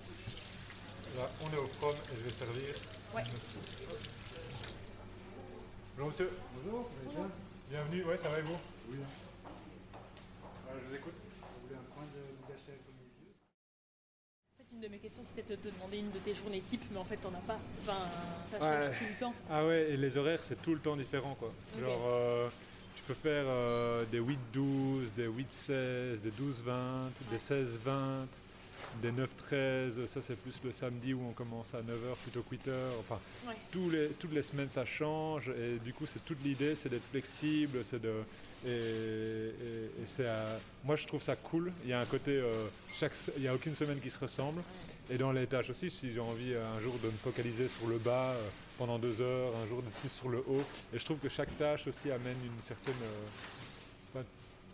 [1.18, 2.74] Là, on est au from et je vais servir.
[3.14, 3.22] Ouais.
[3.24, 3.60] monsieur.
[5.96, 6.30] Bonjour monsieur.
[6.56, 7.30] Bonjour, vous allez bien
[7.70, 8.56] Bienvenue, ouais ça va et vous?
[8.90, 8.96] Oui.
[8.98, 11.14] Euh, Je vous écoute.
[11.14, 13.32] Vous voulez un coin de gâcher avec le milieu
[14.48, 16.82] En fait, une de mes questions c'était de te demander une de tes journées type,
[16.92, 17.58] mais en fait t'en as pas.
[17.82, 17.92] Enfin,
[18.50, 18.86] ça Ouais.
[18.86, 19.34] change tout le temps.
[19.50, 21.52] Ah ouais, et les horaires c'est tout le temps différent quoi.
[21.74, 21.80] Ok.
[21.80, 22.48] Genre euh,
[22.96, 28.26] tu peux faire euh, des 8-12, des 8-16, des 12-20, des 16-20,
[29.02, 32.72] des 9-13, ça c'est plus le samedi où on commence à 9h plutôt que 8h.
[33.00, 33.54] Enfin, Ouais.
[33.70, 37.06] tous les, toutes les semaines ça change et du coup c'est toute l'idée, c'est d'être
[37.10, 38.12] flexible, c'est de...
[38.66, 38.72] Et, et-
[40.02, 43.12] et c'est à- moi je trouve ça cool, il y a un côté, euh, chaque,
[43.36, 44.62] il n'y a aucune semaine qui se ressemble.
[45.10, 47.86] Et dans les tâches aussi, si j'ai envie euh, un jour de me focaliser sur
[47.88, 50.62] le bas euh, pendant deux heures, un jour de plus sur le haut.
[50.94, 52.94] Et je trouve que chaque tâche aussi amène une certaine...
[53.02, 54.73] euh, enfin, il y a- il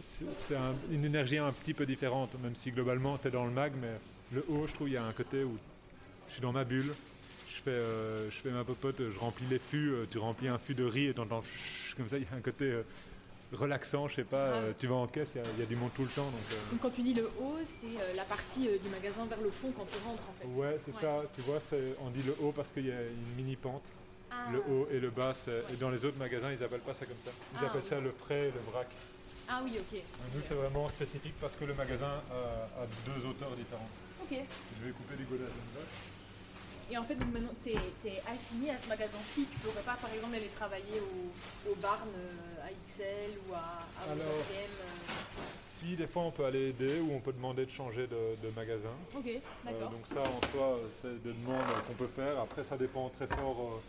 [0.00, 3.44] c'est c'est un- une énergie un petit peu différente, même si globalement tu es dans
[3.44, 3.88] le mag, mais
[4.32, 5.56] le haut, je trouve, il y a un côté où
[6.28, 6.92] je suis dans ma bulle,
[7.48, 10.58] je fais, euh, je fais ma popote, je remplis les fûts, euh, tu remplis un
[10.58, 11.42] fût de riz et t'entends
[11.96, 12.82] comme ça, il y a un côté euh,
[13.52, 14.56] relaxant, je sais pas, Ah.
[14.56, 16.08] euh, tu vas en caisse, il y a- il y, a du monde tout le
[16.08, 16.24] temps.
[16.24, 19.70] Donc, Donc quand tu dis le haut, c'est la partie du magasin vers le fond
[19.76, 20.46] quand tu rentres en fait.
[20.58, 21.00] Ouais, c'est Ouais.
[21.02, 21.58] ça, tu vois,
[22.00, 23.82] on dit le haut parce qu'il y a une mini pente,
[24.30, 24.46] Ah.
[24.50, 25.34] le haut et le bas,
[25.70, 27.30] et dans les autres magasins, ils appellent pas ça comme ça.
[27.52, 27.88] Ils Ah, appellent oui.
[27.88, 28.88] ça le frais et le vrac.
[29.48, 30.00] Ah oui, ok.
[30.34, 33.88] Nous, c'est vraiment spécifique parce que le magasin a, a deux auteurs différents.
[34.22, 34.38] Ok.
[34.80, 35.40] Je vais couper du bloc.
[36.90, 39.46] Et en fait, donc maintenant, tu es, assigné à ce magasin-ci.
[39.50, 43.58] Tu pourrais pas, par exemple, aller travailler au, au Barn, euh, à XL ou à,
[43.58, 44.66] à Alors, euh.
[45.74, 48.50] Si, des fois, on peut aller aider ou on peut demander de changer de, de
[48.54, 48.90] magasin.
[49.16, 49.90] Ok, Euh, d'accord.
[49.90, 52.38] donc ça, en soi, c'est des demandes qu'on peut faire.
[52.40, 53.80] Après, ça dépend très fort euh,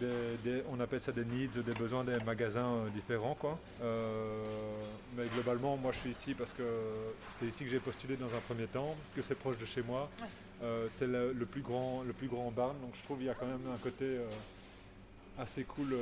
[0.00, 3.34] des, des- on appelle ça des needs, des besoins des magasins euh, différents.
[3.34, 3.58] Quoi.
[3.82, 4.44] Euh,
[5.16, 6.62] mais globalement, moi, je suis ici parce que
[7.38, 10.08] c'est ici que j'ai postulé dans un premier temps, que c'est proche de chez moi.
[10.20, 10.26] Ouais.
[10.62, 13.30] Euh, c'est le, le plus grand, le plus grand barn, donc je trouve qu'il y
[13.30, 14.26] a quand même un côté euh,
[15.38, 15.96] assez cool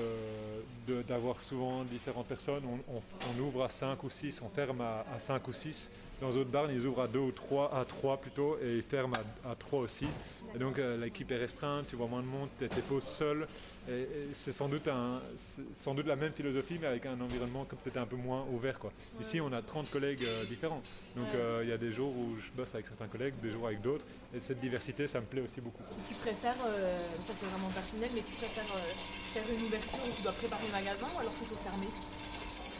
[0.87, 2.63] de- d'avoir souvent différentes personnes.
[2.67, 3.03] On, on-
[3.35, 5.91] on ouvre à 5 ou 6, on ferme à, 5 ou 6.
[6.23, 9.13] Dans d'autres barns, ils ouvrent à 2 ou 3, à 3 plutôt, et ils ferment
[9.45, 10.07] à, 3 aussi.
[10.55, 13.49] Et donc euh, l'équipe est restreinte, tu vois moins de monde, tu es poses seul.
[13.89, 17.21] Et, et c'est sans, doute un- c'est sans doute la même philosophie, mais avec un
[17.21, 18.79] environnement peut-être un peu moins ouvert.
[18.79, 18.93] Quoi.
[19.21, 20.83] Ici, on a 30 collègues euh, différents.
[21.17, 21.41] Donc Ouais.
[21.41, 23.81] euh, il y a des jours où je bosse avec certains collègues, des jours avec
[23.83, 24.05] d'autres.
[24.33, 25.83] Et cette diversité, ça me plaît aussi beaucoup.
[26.09, 30.33] Tu préfères, ça c'est vraiment personnel, mais tu préfères faire une ouverture où tu dois
[30.33, 31.89] préparer le magasin ou alors plutôt fermer?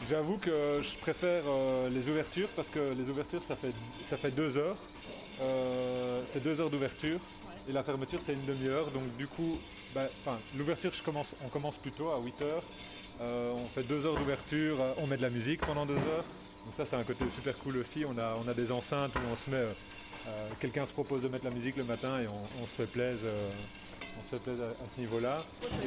[0.09, 3.71] J'avoue que je préfère euh, les ouvertures parce que les ouvertures ça fait,
[4.09, 4.77] ça fait deux heures.
[5.41, 7.53] Euh, c'est deux heures d'ouverture Ouais.
[7.69, 8.89] et la fermeture c'est une demi-heure.
[8.91, 9.57] Donc du coup,
[9.95, 10.07] bah,
[10.57, 12.63] l'ouverture commence, on commence plus tôt à 8 heures.
[13.21, 16.25] Euh, on fait deux heures d'ouverture, on met de la musique pendant deux heures.
[16.65, 18.03] Donc ça c'est un côté super cool aussi.
[18.05, 19.63] On a, on a des enceintes où on se met,
[20.27, 22.85] euh, quelqu'un se propose de mettre la musique le matin et on, on se fait
[22.87, 23.25] plaisir.
[23.25, 23.49] euh,
[24.19, 25.37] on se fait plaisir à, à ce niveau-là.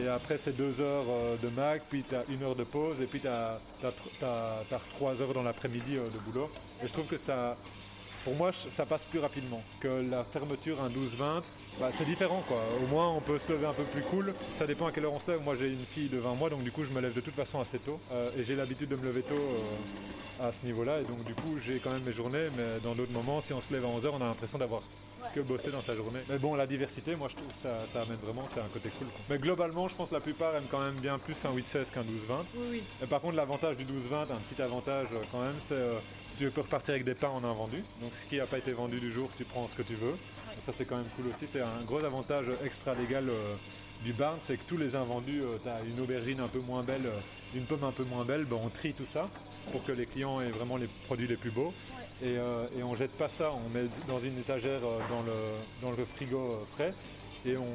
[0.02, 3.00] Et après, c'est deux heures euh, de mag, puis tu as une heure de pause,
[3.00, 3.60] et puis tu as,
[4.96, 6.50] trois heures dans l'après-midi de boulot.
[6.82, 7.56] Et je trouve que ça,
[8.26, 11.42] pour moi, ça passe plus rapidement que la fermeture un 12-20.
[11.78, 12.60] Bah, c'est différent, quoi.
[12.82, 14.34] Au moins, on peut se lever un peu plus cool.
[14.58, 15.40] Ça dépend à quelle heure on se lève.
[15.44, 17.36] Moi, j'ai une fille de 20 mois, donc du coup, je me lève de toute
[17.36, 18.00] façon assez tôt.
[18.10, 21.02] Euh, et j'ai l'habitude de me lever tôt euh, à ce niveau-là.
[21.02, 22.46] Et donc, du coup, j'ai quand même mes journées.
[22.56, 24.82] Mais dans d'autres moments, si on se lève à 11h, on a l'impression d'avoir
[25.34, 26.20] que bosser dans sa journée.
[26.28, 28.88] Mais bon, la diversité, moi je trouve que ça, ça amène vraiment, c'est un côté
[28.90, 29.08] cool.
[29.08, 29.20] quoi.
[29.30, 32.02] Mais globalement, je pense que la plupart aiment quand même bien plus un 8-16 qu'un
[32.02, 32.04] 12-20.
[32.54, 32.82] Oui, oui.
[33.02, 35.98] Et par contre, l'avantage du 12-20, un petit avantage euh, quand même, c'est euh,
[36.38, 37.82] tu peux repartir avec des pains en invendu.
[38.00, 40.16] Donc ce qui n'a pas été vendu du jour, tu prends ce que tu veux.
[40.64, 41.46] Ça, c'est quand même cool aussi.
[41.50, 43.54] C'est un gros avantage extra légal euh,
[44.04, 47.06] du barn, c'est que tous les invendus, tu as une aubergine un peu moins belle,
[47.06, 47.20] euh,
[47.54, 49.28] une pomme un peu moins belle, ben, on trie tout ça
[49.72, 51.72] pour que les clients aient vraiment les produits les plus beaux.
[52.22, 55.32] Et, euh, et on jette pas ça, on met dans une étagère euh, dans, le,
[55.82, 56.94] dans le frigo euh, frais
[57.46, 57.66] et, on,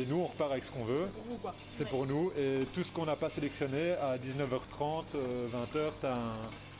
[0.00, 1.06] et nous on repart avec ce qu'on veut.
[1.42, 1.52] Pour.
[1.76, 1.90] C'est Ouais.
[1.90, 6.18] pour nous et tout ce qu'on n'a pas sélectionné à 19h30, euh, 20h, tu as,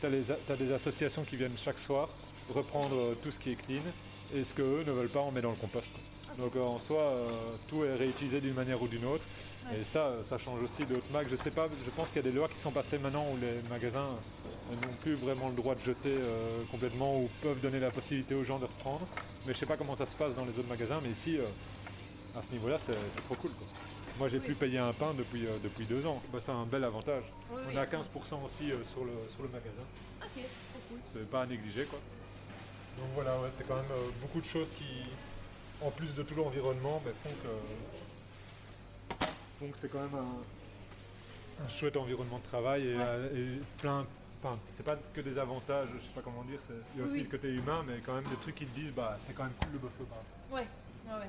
[0.09, 2.09] des associations qui viennent chaque soir
[2.53, 3.81] reprendre euh, tout ce qui est clean
[4.35, 5.99] et ce qu'eux ne veulent pas on met dans le compost.
[6.37, 7.29] Donc euh, en soi, euh,
[7.67, 9.23] tout est réutilisé d'une manière ou d'une autre.
[9.69, 9.79] Ouais.
[9.79, 11.27] Et ça, ça change aussi d'autres Macs.
[11.29, 13.37] Je sais pas, je pense qu'il y a des lois qui sont passées maintenant où
[13.37, 14.15] les magasins
[14.71, 18.43] n'ont plus vraiment le droit de jeter euh, complètement ou peuvent donner la possibilité aux
[18.43, 19.05] gens de reprendre.
[19.45, 21.43] Mais je sais pas comment ça se passe dans les autres magasins, mais ici, euh,
[22.37, 23.51] à ce niveau-là, c'est c'est trop cool.
[23.51, 23.67] quoi.
[24.17, 24.47] Moi, j'ai Oui.
[24.47, 26.21] pu payer un pain depuis, euh, depuis deux ans.
[26.31, 27.23] Bah, c'est un bel avantage.
[27.51, 27.77] Oui, On oui.
[27.77, 29.83] a 15% aussi euh, sur, le, sur le magasin.
[30.21, 30.99] Ok, trop cool.
[31.11, 31.99] C'est pas à négliger quoi.
[32.99, 34.85] Donc voilà, ouais, c'est quand même euh, beaucoup de choses qui,
[35.81, 39.25] en plus de tout l'environnement, ben, font que,
[39.59, 43.01] font que c'est quand même un, un chouette environnement de travail et, Ouais.
[43.03, 44.05] euh, et plein.
[44.43, 46.59] Enfin, c'est pas que des avantages, je sais pas comment dire,
[46.95, 47.21] il y a aussi Oui.
[47.23, 49.53] le côté humain, mais quand même des trucs qui te disent, bah c'est quand même
[49.61, 50.61] cool de bosser au ouais,
[51.07, 51.27] ouais.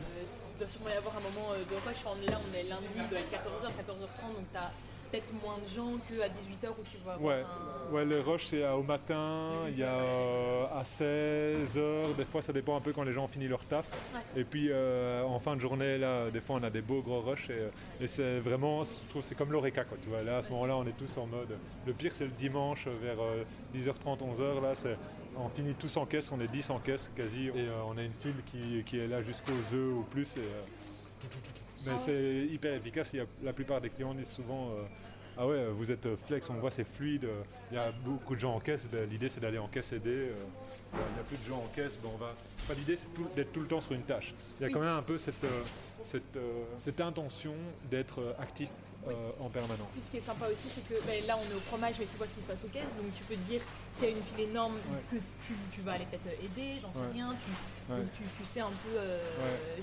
[0.00, 2.04] Euh, Il doit sûrement y avoir un moment euh, de rush.
[2.04, 4.68] Enfin, là, on est lundi, il doit être 14h, 14h30, donc t'as
[5.10, 7.92] peut-être moins de gens qu'à 18h où tu vas avoir Ouais, un...
[7.94, 12.42] ouais, les rushs c'est euh, au matin, il y a euh, à 16h, des fois
[12.42, 13.86] ça dépend un peu quand les gens ont fini leur taf.
[14.14, 14.40] Ouais.
[14.40, 17.20] Et puis euh, en fin de journée, là, des fois on a des beaux gros
[17.20, 17.70] rushs et, euh,
[18.00, 20.22] et c'est vraiment, je trouve c'est comme l'Oreca quoi, tu vois.
[20.22, 23.20] Là à ce moment-là on est tous en mode, le pire c'est le dimanche vers
[23.20, 23.44] euh,
[23.74, 24.96] 10h30, 11h, là c'est,
[25.36, 28.02] on finit tous en caisse, on est 10 en caisse quasi et euh, on a
[28.02, 30.36] une file qui, qui est là jusqu'aux œufs ou plus.
[30.36, 30.62] Et, euh,
[31.84, 31.98] Mais Ah ouais.
[31.98, 34.70] c'est hyper efficace, il y a, la plupart des clients disent souvent...
[34.70, 34.82] euh,
[35.38, 37.24] ah ouais, vous êtes euh, flex, on voit c'est fluide.
[37.24, 38.86] euh, Il y a beaucoup de gens en caisse.
[38.90, 40.10] ben, L'idée c'est d'aller en caisse aider.
[40.10, 40.34] euh,
[40.92, 41.98] Il n'y a plus de gens en caisse.
[42.02, 42.34] ben, on va.
[42.64, 44.34] Enfin, l'idée c'est d'être tout le temps sur une tâche.
[44.58, 44.72] Il y a Oui.
[44.74, 45.46] quand même un peu cette,
[46.02, 46.38] cette,
[46.80, 47.54] cette intention
[47.90, 48.68] d'être actif
[49.06, 49.14] Oui.
[49.14, 49.88] euh, en permanence.
[49.92, 52.06] Puis ce qui est sympa aussi, c'est que ben, là on est au fromage, mais
[52.06, 54.12] tu vois ce qui se passe aux caisses, donc tu peux te dire s'il y
[54.12, 54.98] a une file énorme Ouais.
[55.10, 57.50] que tu, tu vas aller peut-être aider, j'en sais rien, tu,
[57.94, 59.18] donc tu, tu sais un peu euh,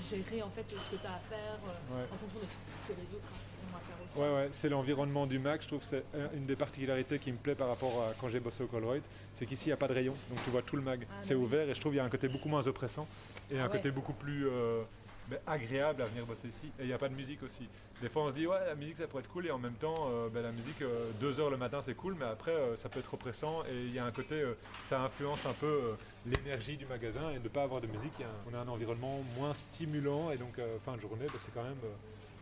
[0.08, 2.98] gérer en fait ce que tu as à faire euh, en fonction de ce que
[3.00, 3.26] les autres
[3.72, 4.18] ont à faire aussi.
[4.18, 5.62] Ouais, ouais, c'est l'environnement du Mac.
[5.62, 8.28] Je trouve que c'est un- une des particularités qui me plaît par rapport à quand
[8.28, 9.02] j'ai bossé au Colruyt.
[9.34, 11.00] C'est qu'ici, il n'y a pas de rayon, donc tu vois tout le Mac.
[11.10, 13.06] Ah, c'est ouvert et je trouve qu'il y a un côté beaucoup moins oppressant
[13.50, 14.82] et Ah un côté beaucoup plus euh,
[15.28, 16.66] ben, agréable à venir bosser ici.
[16.78, 17.68] Et il n'y a pas de musique aussi.
[18.00, 19.74] Des fois, on se dit, ouais, la musique, ça pourrait être cool et en même
[19.74, 22.76] temps, euh, ben, la musique, euh, deux heures le matin, c'est cool, mais après, euh,
[22.76, 24.42] ça peut être oppressant et il y a un côté,
[24.84, 25.94] ça influence un peu
[26.26, 28.54] l'énergie du magasin et de ne pas avoir de musique, il y a un- on
[28.54, 31.76] a un environnement moins stimulant et donc, fin de journée, ben, c'est quand même.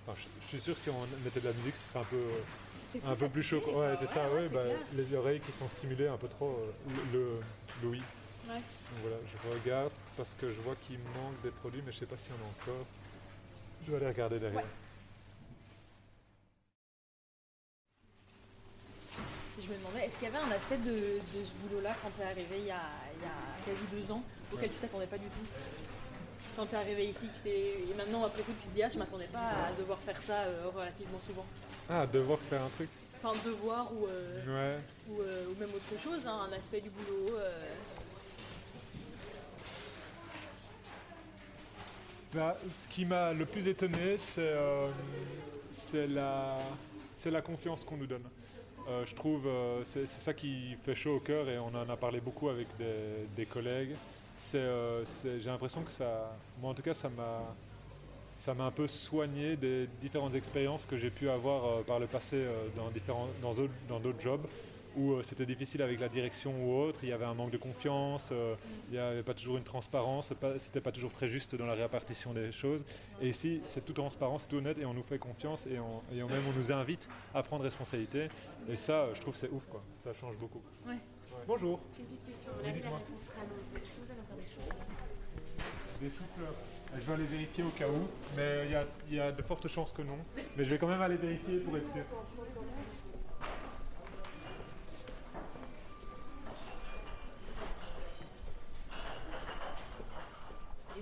[0.07, 2.17] enfin, je, suis sûr que si on mettait de la musique, ce serait un peu.
[2.17, 3.63] euh, un peu plus chaud.
[3.75, 4.79] Ouais, c'est ça, ouais, ouais, c'est bah, clair.
[4.95, 7.41] les oreilles qui sont stimulées un peu trop, euh, le, le-
[7.83, 8.03] l'ouïe.
[8.49, 8.55] Ouais.
[8.55, 12.07] Donc voilà, je regarde parce que je vois qu'il manque des produits, mais je sais
[12.07, 12.87] pas s'il y en a encore.
[13.85, 14.61] Je vais aller regarder derrière.
[14.61, 14.67] Ouais.
[19.59, 20.91] Je me demandais, est-ce qu'il y avait un aspect de,
[21.39, 22.83] de ce boulot-là quand tu es arrivé il y, a,
[23.17, 25.47] il y a quasi deux ans, auquel tu t'attendais pas du tout?
[26.57, 28.99] Quand tu es arrivé ici, tu et maintenant après coup tu te dis, ah, je
[28.99, 31.47] m'attendais pas à devoir faire ça euh, relativement souvent.
[31.89, 32.89] Ah, devoir faire un truc?
[33.23, 34.81] Enfin, devoir ou, euh, Ouais.
[35.09, 37.37] ou, euh, ou même autre chose, hein, un aspect du boulot.
[42.37, 44.91] Bah, ce qui m'a le plus étonné, c'est euh,
[45.95, 48.25] la, confiance qu'on nous donne.
[48.89, 51.97] Euh, je trouve, euh, c'est ça qui fait chaud au cœur et on en a
[51.97, 53.95] parlé beaucoup avec des, collègues.
[54.55, 59.89] Euh, J'ai l'impression que ça, moi en tout cas, ça m'a, un peu soigné des
[60.03, 62.45] différentes expériences que j'ai pu avoir par le passé
[62.77, 64.47] dans d'autres jobs
[64.97, 67.59] où euh, c'était difficile avec la direction ou autre, il y avait un manque de
[67.59, 68.55] confiance, euh,
[68.89, 72.33] il n'y avait pas toujours une transparence, c'était pas toujours très juste dans la répartition
[72.33, 72.85] des choses.
[73.21, 76.03] Et ici, c'est tout transparent, c'est tout honnête et on nous fait confiance et, on,
[76.13, 78.29] et même on nous invite à prendre responsabilité.
[78.69, 79.83] Et ça, euh, je trouve c'est ouf, quoi.
[80.03, 80.63] Ça change beaucoup.
[80.87, 80.97] Ouais.
[81.47, 81.79] Bonjour.
[81.95, 82.51] J'ai une petite question.
[82.65, 83.31] Oui, la réponse
[86.01, 86.55] des souffleurs.
[86.95, 88.07] Je vais aller vérifier au cas où,
[88.37, 90.19] mais il y a, il y a de fortes chances que non.
[90.57, 92.05] Mais je vais quand même aller vérifier pour être sûr.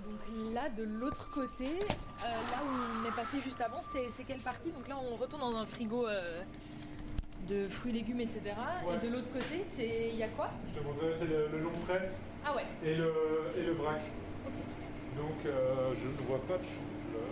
[0.04, 4.40] Donc là, de l'autre côté, euh, là où on est passé juste avant, c'est quelle
[4.40, 4.70] partie?
[4.70, 6.42] Donc là, on retourne dans un frigo euh,
[7.48, 8.40] de fruits, légumes, etc.
[8.86, 8.94] Ouais.
[9.02, 10.50] Et de l'autre côté, c'est il y a quoi?
[10.74, 12.08] Je te montrerai, c'est le, le long frais
[12.44, 12.64] Ah ouais.
[12.84, 13.12] et le,
[13.56, 14.02] et le braque.
[15.16, 17.22] Donc euh, je ne vois pas de chou-fleur.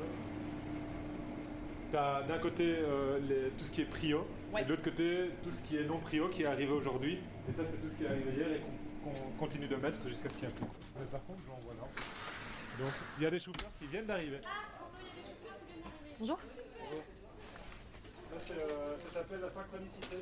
[1.90, 4.62] T'as d'un côté euh, les- tout ce qui est prio, Ouais.
[4.62, 7.18] et de l'autre côté tout ce qui est non prio qui est arrivé aujourd'hui.
[7.48, 9.98] Et ça c'est tout ce qui est arrivé hier et qu'on qu'on continue de mettre
[10.06, 10.64] jusqu'à ce qu'il n'y ait plus.
[11.00, 11.88] Mais par contre j'en vois là.
[12.78, 14.40] Donc il y a des chou-fleurs qui viennent d'arriver.
[16.18, 16.38] Bonjour.
[16.38, 20.16] Ça, c'est, euh, ça s'appelle la synchronicité.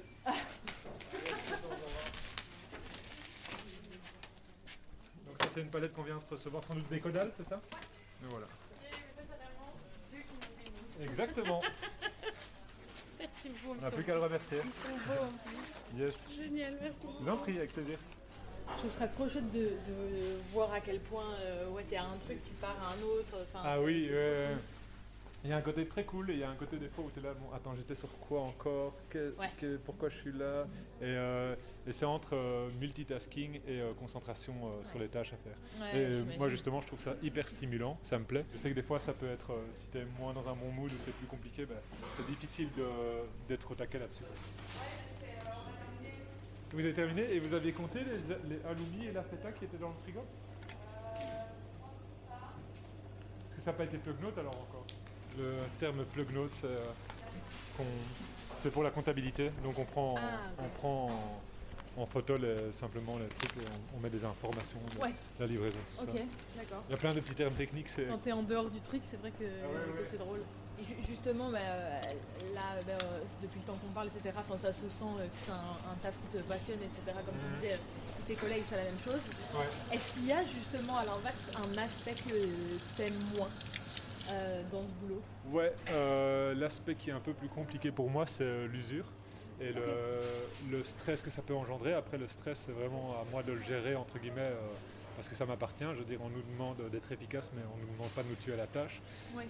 [5.27, 7.61] Donc ça c'est une palette qu'on vient de recevoir sans doute des caudales, c'est ça?
[8.23, 8.47] Mais voilà.
[11.03, 11.63] Exactement.
[13.65, 13.71] beau.
[13.71, 14.59] On Ils n'a sont, plus qu'à le remercier.
[14.65, 15.99] ils sont beaux en plus.
[16.01, 16.15] Yes.
[16.35, 16.97] Génial, merci.
[17.03, 17.99] Je vous en prie, avec plaisir.
[18.75, 22.05] Je trouve ça trop chouette de, de voir à quel point euh, ouais, t'es à
[22.05, 23.47] un truc, tu pars à un autre.
[23.55, 24.57] Ah c'est- oui, c'est ouais.
[25.43, 27.05] Il y a un côté très cool et il y a un côté des fois
[27.07, 28.95] où tu es là, bon, attends, j'étais sur quoi encore?
[29.09, 29.49] Que- Ouais.
[29.59, 30.67] que- Pourquoi je suis là?
[31.01, 31.55] Et, euh,
[31.87, 34.53] et c'est entre euh, multitasking et euh, concentration
[34.85, 35.57] sur les tâches à faire.
[35.95, 38.45] Ouais, et moi justement, je trouve ça hyper stimulant, ça me plaît.
[38.53, 40.71] Je sais que des fois, ça peut être, si tu es moins dans un bon
[40.73, 41.77] mood ou c'est plus compliqué, ben,
[42.19, 42.69] c'est difficile
[43.49, 44.25] d'être au taquet là-dessus.
[46.73, 49.77] Vous avez terminé et vous aviez compté les, les halloumi et la feta qui étaient
[49.79, 50.25] dans le frigo
[52.29, 54.85] Parce que ça n'a pas été plug note alors encore
[55.39, 56.79] Le terme plug note, c'est euh,
[57.77, 57.85] qu'on-
[58.63, 59.51] c'est pour la comptabilité.
[59.65, 61.09] Donc on prend, Ah, on prend
[61.97, 65.15] en, en photo les- simplement les trucs et on, on met des informations de Ouais.
[65.41, 65.79] la livraison.
[65.99, 66.23] Tout Ok, ça.
[66.57, 66.83] d'accord.
[66.89, 67.89] Il y a plein de petits termes techniques.
[67.89, 70.05] C'est Quand t'es en dehors du truc, c'est vrai que, Ah ouais, que ouais.
[70.05, 70.41] c'est drôle.
[71.09, 72.01] Justement, bah, euh,
[72.55, 75.39] là, bah, euh, depuis le temps qu'on parle, etc., enfin, ça se sent euh, que
[75.45, 77.17] c'est un, un taf qui te passionne, etc.
[77.27, 77.55] Comme tu Mhm.
[77.57, 77.79] disais,
[78.27, 79.21] tes collègues, c'est la même chose.
[79.55, 79.97] Ouais.
[79.97, 83.49] Est-ce qu'il y a justement à l'inverse un aspect que t'aimes moins
[84.31, 85.21] euh, dans ce boulot?
[85.51, 89.05] Ouais, euh, l'aspect qui est un peu plus compliqué pour moi, c'est l'usure
[89.61, 90.21] et le,
[90.71, 91.93] le stress que ça peut engendrer.
[91.93, 94.69] Après, le stress, c'est vraiment à moi de le gérer, entre guillemets, euh,
[95.21, 95.85] parce que ça m'appartient.
[95.93, 98.29] Je veux dire, on nous demande d'être efficace, mais on ne nous demande pas de
[98.29, 99.03] nous tuer à la tâche.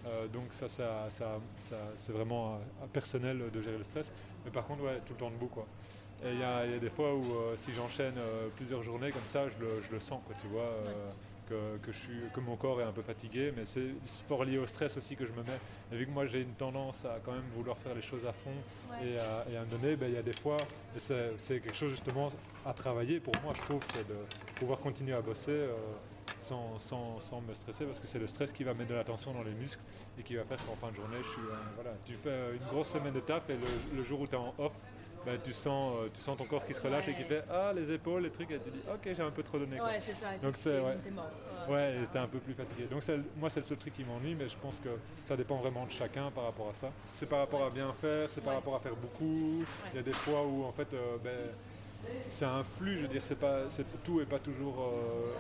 [0.05, 2.59] Euh, donc ça, ça, ça, ça- c'est vraiment
[2.93, 4.13] personnel de gérer le stress.
[4.45, 5.67] Mais par contre, ouais, tout le temps debout, quoi.
[6.25, 8.83] Et il y, a il y a des fois où euh, si j'enchaîne euh, plusieurs
[8.83, 10.73] journées comme ça, je le, je le sens, quoi, tu vois,
[11.51, 13.53] que, que je suis, que mon corps est un peu fatigué.
[13.55, 13.91] Mais c'est
[14.27, 15.59] fort lié au stress aussi que je me mets.
[15.93, 18.33] Et vu que moi j'ai une tendance à quand même vouloir faire les choses à
[18.33, 18.51] fond
[18.91, 19.09] Ouais.
[19.11, 20.57] et, à, et à me donner, ben, il y a des fois,
[20.97, 22.31] c'est c'est quelque chose justement
[22.65, 24.17] à travailler pour moi, je trouve, c'est de
[24.57, 25.51] pouvoir continuer à bosser.
[25.53, 25.75] euh,
[26.43, 29.05] sans, sans- sans me stresser parce que c'est le stress qui va mettre de la
[29.05, 29.83] tension dans les muscles
[30.19, 32.67] et qui va faire qu'en fin de journée, je suis, euh, voilà, tu fais une
[32.69, 34.73] grosse semaine de taf et le, le jour où tu es en off,
[35.27, 37.29] ben, tu, sens, euh, tu sens ton corps qui se relâche et qui Ouais.
[37.29, 39.77] fait Ah, les épaules, les trucs, et tu dis Ok, j'ai un peu trop donné.
[39.77, 39.87] quoi.
[39.89, 40.27] Ouais, c'est ça.
[40.43, 40.97] Donc t'es- ouais.
[41.15, 41.31] mort.
[41.69, 42.85] Ouais, et t'es un peu plus fatigué.
[42.91, 43.03] Donc
[43.37, 44.89] moi, c'est le seul truc qui m'ennuie, mais je pense que
[45.27, 46.91] ça dépend vraiment de chacun par rapport à ça.
[47.15, 48.57] C'est par rapport à bien faire, c'est par Ouais.
[48.57, 49.63] rapport à faire beaucoup.
[49.93, 51.31] Il y a des fois où en fait, euh, ben,
[52.29, 53.63] c'est un flux, je veux dire, c'est pas,
[54.05, 55.33] tout est pas toujours euh,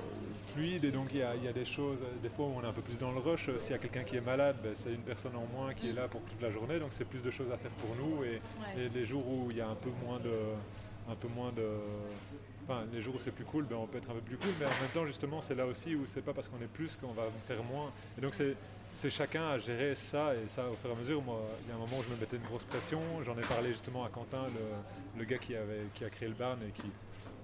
[0.53, 2.63] fluide et donc il y a, il y a des choses, des fois où on
[2.63, 3.49] est un peu plus dans le rush.
[3.59, 5.93] S'il y a quelqu'un qui est malade, ben, c'est une personne en moins qui est
[5.93, 8.29] là pour toute la journée, donc c'est plus de choses à faire pour nous et,
[8.29, 8.85] Ouais.
[8.85, 10.33] et les jours où il y a un peu moins de,
[11.11, 11.67] un peu moins de,
[12.65, 14.51] enfin les jours où c'est plus cool, ben, on peut être un peu plus cool,
[14.59, 16.97] mais en même temps justement c'est là aussi où c'est pas parce qu'on est plus
[16.97, 17.91] qu'on va faire moins.
[18.19, 18.55] Et donc c'est
[19.01, 21.23] c'est chacun à gérer ça et ça au fur et à mesure.
[21.23, 23.01] Moi, il y a un moment où je me mettais une grosse pression.
[23.25, 26.35] J'en ai parlé justement à Quentin, le, le gars qui, avait, qui a créé le
[26.35, 26.89] barn et qui,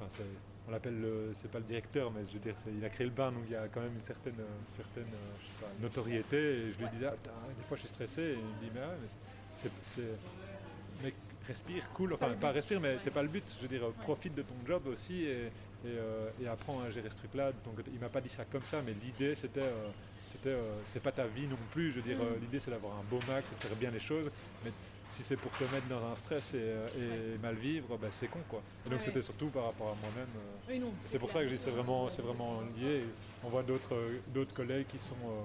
[0.02, 0.22] enfin,
[0.68, 3.34] on l'appelle, c'est pas le directeur, mais je veux dire, il a créé le barn
[3.36, 5.06] où il y a quand même une certaine, euh, certaine
[5.40, 6.36] je sais pas, notoriété.
[6.36, 7.16] Et je lui disais, ah,
[7.56, 8.20] des fois je suis stressé.
[8.22, 11.14] Et il me dit, mais, mais c'est, mec,
[11.46, 12.12] respire, cool.
[12.12, 13.44] Enfin, pas respire, mais c'est pas le but.
[13.56, 15.50] Je veux dire, profite de ton job aussi et, et,
[15.86, 17.52] euh, et apprends à gérer ce truc-là.
[17.64, 19.60] Donc, il m'a pas dit ça comme ça, mais l'idée c'était.
[19.60, 19.88] euh,
[20.26, 22.22] c'était, euh, c'est pas ta vie non plus, je veux dire, Mm.
[22.22, 24.30] euh, l'idée c'est d'avoir un beau max, c'est de faire bien les choses,
[24.64, 24.70] mais
[25.10, 28.26] si c'est pour te mettre dans un stress et, euh, et mal vivre, bah, c'est
[28.28, 28.60] con quoi.
[28.84, 29.04] Et donc Ouais.
[29.04, 30.28] c'était surtout par rapport à moi-même.
[30.68, 33.04] Oui, c'est pour ça que je dis c'est vraiment, c'est vraiment lié.
[33.44, 33.96] On voit d'autres,
[34.34, 35.44] d'autres collègues qui sont,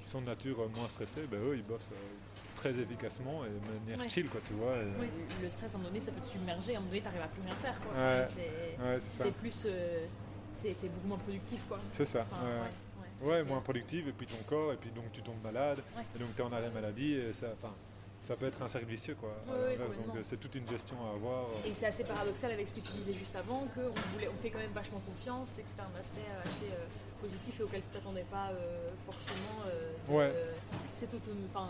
[0.00, 1.88] qui sont de nature moins stressés, ben eux ils bossent
[2.56, 4.08] très efficacement et de manière Ouais.
[4.10, 4.76] chill quoi, tu vois.
[4.76, 5.06] et- Oui,
[5.42, 6.74] le stress, à un moment donné, ça peut te submerger.
[6.74, 7.80] À un moment donné, t'arrives à plus rien faire.
[7.80, 7.92] Quoi.
[7.92, 8.24] Ouais.
[8.24, 9.62] Enfin, c'est, Ouais, plus.
[9.66, 10.06] euh,
[10.54, 11.64] c'est, t'es beaucoup moins productif.
[11.68, 11.78] Quoi.
[11.90, 12.26] C'est ça.
[12.30, 12.68] Enfin,
[13.22, 13.42] ouais.
[13.44, 16.02] moins productive, et puis ton corps, et puis donc tu tombes malade, Ouais.
[16.14, 17.72] et donc tu es en arrêt maladie, et ça, enfin,
[18.22, 19.34] ça peut être un cercle vicieux, quoi.
[19.46, 21.44] donc euh, c'est toute une gestion à avoir.
[21.46, 21.66] euh.
[21.68, 24.50] Et c'est assez paradoxal avec ce que tu disais juste avant, qu'on voulait, on fait
[24.50, 26.86] quand même vachement confiance, et que c'était un aspect euh, assez euh,
[27.20, 29.66] positif et auquel tu t'attendais pas euh, forcément.
[29.66, 30.32] euh, de- Ouais.
[30.98, 31.68] cette autonomie, enfin,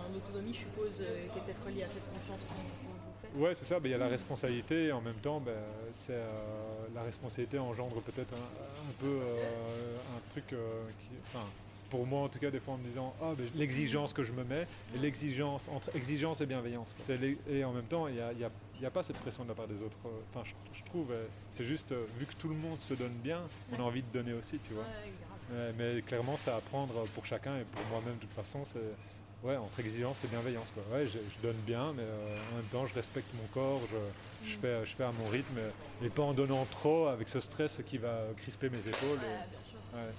[0.53, 1.03] je suppose, qui
[1.38, 3.02] est peut-être liée à cette confiance qu'on.
[3.37, 5.55] Ouais, c'est ça, ben, il y a la responsabilité, et en même temps, ben,
[5.92, 11.09] c'est, euh, la responsabilité engendre peut-être un, un peu euh, un truc euh, qui.
[11.27, 11.47] Enfin,
[11.88, 14.33] pour moi en tout cas, des fois en me disant ah, ben, l'exigence que je
[14.33, 16.95] me mets, et l'exigence, entre exigence et bienveillance.
[17.07, 17.14] quoi.
[17.51, 19.49] Et en même temps, il n'y a, y a- y a pas cette pression de
[19.51, 19.99] la part des autres.
[20.35, 21.12] Enfin, je, je trouve,
[21.53, 23.40] c'est juste, vu que tout le monde se donne bien,
[23.73, 24.85] on a envie de donner aussi, tu vois.
[25.53, 28.78] Ouais, mais clairement, c'est à apprendre pour chacun et pour moi-même, de toute façon, c'est
[29.45, 30.68] ouais, entre exigence et bienveillance.
[30.74, 30.82] Quoi.
[30.97, 34.49] Ouais, je, je donne bien, mais euh, en même temps, je respecte mon corps, je,
[34.51, 34.61] je Mm.
[34.61, 35.59] fais, je fais à mon rythme,
[36.03, 39.18] et pas en donnant trop avec ce stress qui va crisper mes épaules.
[39.18, 39.78] Ouais, et- bien sûr.
[39.95, 40.12] ouais.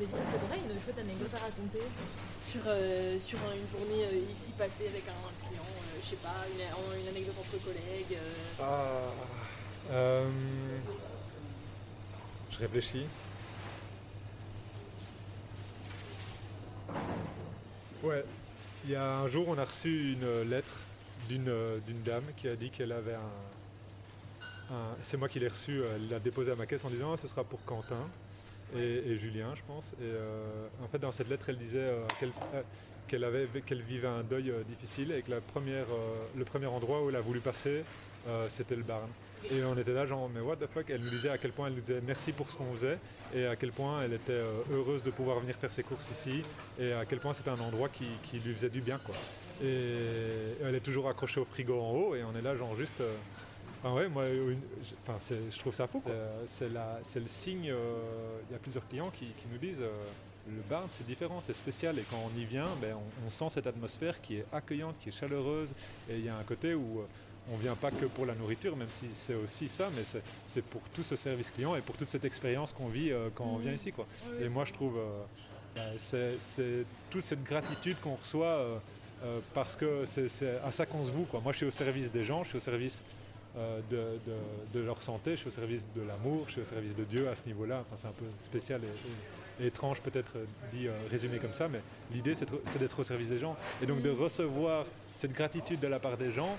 [0.00, 1.86] Est-ce que tu aurais une chouette anecdote à raconter
[2.50, 6.34] sur, euh, sur une journée euh, ici passée avec un client, euh, je sais pas,
[6.50, 10.28] une, une anecdote entre collègues euh, Ah, euh,
[12.50, 13.06] je réfléchis.
[18.02, 18.24] Ouais.
[18.84, 20.72] Il y a un jour, on a reçu une lettre
[21.28, 24.74] d'une euh, d'une dame qui a dit qu'elle avait un.
[24.74, 27.16] un- c'est moi qui l'ai reçu, elle l'a déposé à ma caisse en disant Ah,
[27.16, 28.08] ce sera pour Quentin
[28.76, 28.80] et,
[29.12, 29.92] et Julien, je pense.
[30.00, 32.62] Et euh, en fait, dans cette lettre, elle disait euh, qu'elle euh,
[33.06, 35.86] qu'elle avait, qu'elle vivait un deuil difficile et que la première,
[36.34, 37.84] le premier endroit où elle a voulu passer,
[38.48, 39.08] c'était le Barn.
[39.50, 40.88] Et on était là, genre, mais what the fuck?
[40.88, 42.98] Elle nous disait à quel point elle nous disait merci pour ce qu'on faisait
[43.34, 46.42] et à quel point elle était euh, heureuse de pouvoir venir faire ses courses ici
[46.78, 49.14] et à quel point c'était un endroit qui, qui lui faisait du bien, quoi.
[49.62, 49.96] Et
[50.62, 53.00] elle est toujours accrochée au frigo en haut et on est là, genre, juste.
[53.00, 53.14] euh,
[53.84, 54.22] Enfin ouais, moi,
[55.08, 55.18] enfin,
[55.50, 56.00] je trouve ça fou.
[56.06, 57.64] Euh, C'est la- le signe.
[57.64, 61.98] Il y a plusieurs clients qui, qui nous disent le bar c'est différent, c'est spécial
[61.98, 65.12] et quand on y vient, ben, on, sent cette atmosphère qui est accueillante, qui est
[65.12, 65.70] chaleureuse
[66.08, 67.02] et il y a un côté où
[67.50, 70.80] on vient pas que pour la nourriture, même si c'est aussi ça, mais c'est- pour
[70.94, 73.72] tout ce service client et pour toute cette expérience qu'on vit euh, quand on vient
[73.72, 74.06] ici, quoi.
[74.40, 75.22] Et moi, je trouve, euh,
[75.74, 75.92] ben,
[76.38, 78.78] c'est toute cette gratitude qu'on reçoit euh,
[79.24, 80.28] euh, parce que c'est
[80.64, 81.24] à ça qu'on se voue.
[81.24, 81.40] Quoi.
[81.40, 82.98] Moi, je suis au service des gens, je suis au service
[83.54, 86.96] de, de- de leur santé, je suis au service de l'amour, je suis au service
[86.96, 87.80] de Dieu à ce niveau-là.
[87.82, 90.32] Enfin, c'est un peu spécial et, et- et étrange peut-être
[90.72, 91.80] dit résumé comme ça, mais
[92.10, 93.54] l'idée c'est d'être au service des gens.
[93.82, 94.86] Et donc de recevoir
[95.16, 96.56] cette gratitude de la part des gens,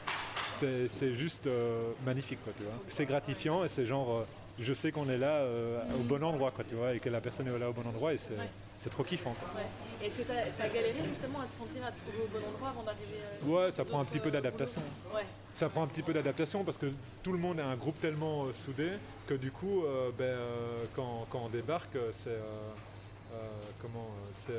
[0.87, 2.43] c'est juste euh, magnifique.
[2.43, 2.73] Quoi, tu vois.
[2.87, 4.25] C'est gratifiant et c'est genre, euh,
[4.59, 7.21] je sais qu'on est là euh, au bon endroit, quoi, tu vois, et que la
[7.21, 9.35] personne est là au bon endroit et c'est trop kiffant.
[9.39, 9.61] quoi.
[9.61, 9.67] Ouais.
[10.01, 12.45] Et Est-ce que tu as, galéré justement à te sentir à te trouver au bon
[12.47, 14.81] endroit avant d'arriver Ouais, ça prend un petit peu d'adaptation.
[15.13, 15.23] Ouais.
[15.53, 16.87] Ça prend un petit peu d'adaptation parce que
[17.21, 18.89] tout le monde est un groupe tellement euh, soudé
[19.27, 22.37] que du coup, euh, ben, euh, quand, quand on débarque, c'est
[23.81, 24.09] comment
[24.45, 24.53] c'est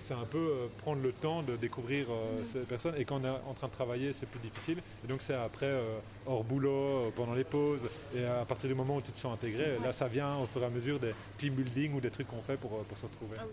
[0.00, 3.24] c'est un peu euh, prendre le temps de découvrir euh, ces personnes et quand on
[3.24, 4.78] est en train de travailler, c'est plus difficile.
[5.04, 8.74] Et donc c'est après euh, hors boulot, euh, pendant les pauses et à partir du
[8.74, 11.12] moment où tu te sens intégré, là ça vient au fur et à mesure des
[11.36, 13.36] team building ou des trucs qu'on fait pour, euh, pour se retrouver.
[13.38, 13.52] Ah oui.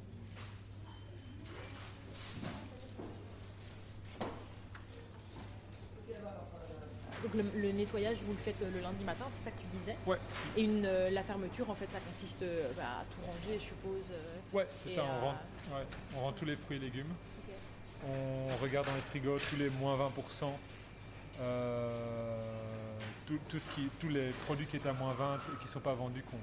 [7.26, 9.78] Donc le, le nettoyage, vous le faites euh, le lundi matin, c'est ça que tu
[9.80, 10.18] disais Ouais.
[10.56, 13.64] Et une, euh, la fermeture, en fait, ça consiste euh, bah, à tout ranger, je
[13.64, 14.12] suppose.
[14.54, 17.14] Ouais, c'est ça, on rend, ouais, on rend tous les fruits et légumes.
[18.08, 20.46] On regarde dans les frigos tous les moins 20%.
[21.42, 22.38] euh,
[23.26, 25.70] tout, tout ce qui, tous les produits qui étaient à moins 20 et qui ne
[25.72, 26.38] sont pas vendus qu'on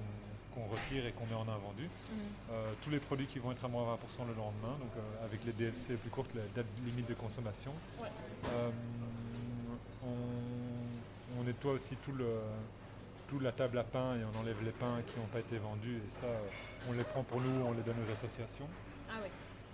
[0.54, 1.84] qu'on retire et qu'on met en invendu.
[1.84, 2.18] Mhm.
[2.50, 5.42] Euh, tous les produits qui vont être à moins 20% le lendemain, donc euh, avec
[5.46, 7.72] les DLC plus courtes, les dates limites de consommation.
[7.98, 8.08] Ouais.
[8.50, 8.68] Euh,
[10.04, 10.08] on,
[11.42, 12.26] on nettoie aussi tout le,
[13.28, 15.96] tout la table à pain et on enlève les pains qui n'ont pas été vendus
[15.96, 16.38] et ça, euh,
[16.88, 18.68] on les prend pour nous, on les donne aux associations.
[19.10, 19.30] Ah ouais.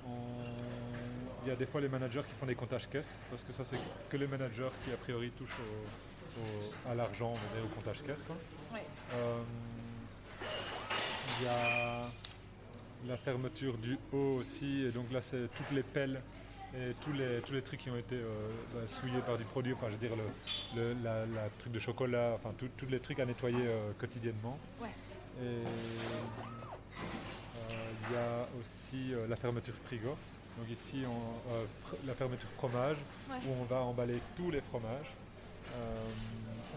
[0.06, 3.52] On- Il y a des fois les managers qui font des comptages caisses, parce que
[3.52, 3.78] ça c'est
[4.10, 8.22] que les managers qui a priori touchent au- au- à l'argent, mais au comptage caisse.
[8.26, 8.36] Quoi.
[8.72, 8.84] Ouais.
[9.14, 9.42] Euh,
[11.40, 12.08] Il y a
[13.06, 16.20] la fermeture du haut aussi, et donc là c'est toutes les pelles
[16.74, 19.72] et tous les, tous les trucs qui ont été euh, bah, souillés par du produit,
[19.72, 20.24] enfin je veux dire le,
[20.80, 24.58] le- la, la truc de chocolat, enfin tous les trucs à nettoyer euh, quotidiennement.
[24.80, 24.88] Ouais.
[25.40, 25.62] Et euh,
[28.10, 30.16] il y a aussi la fermeture frigo.
[30.58, 32.96] Donc ici on- la fermeture fromage,
[33.30, 33.36] Ouais.
[33.46, 35.12] où on va emballer tous les fromages.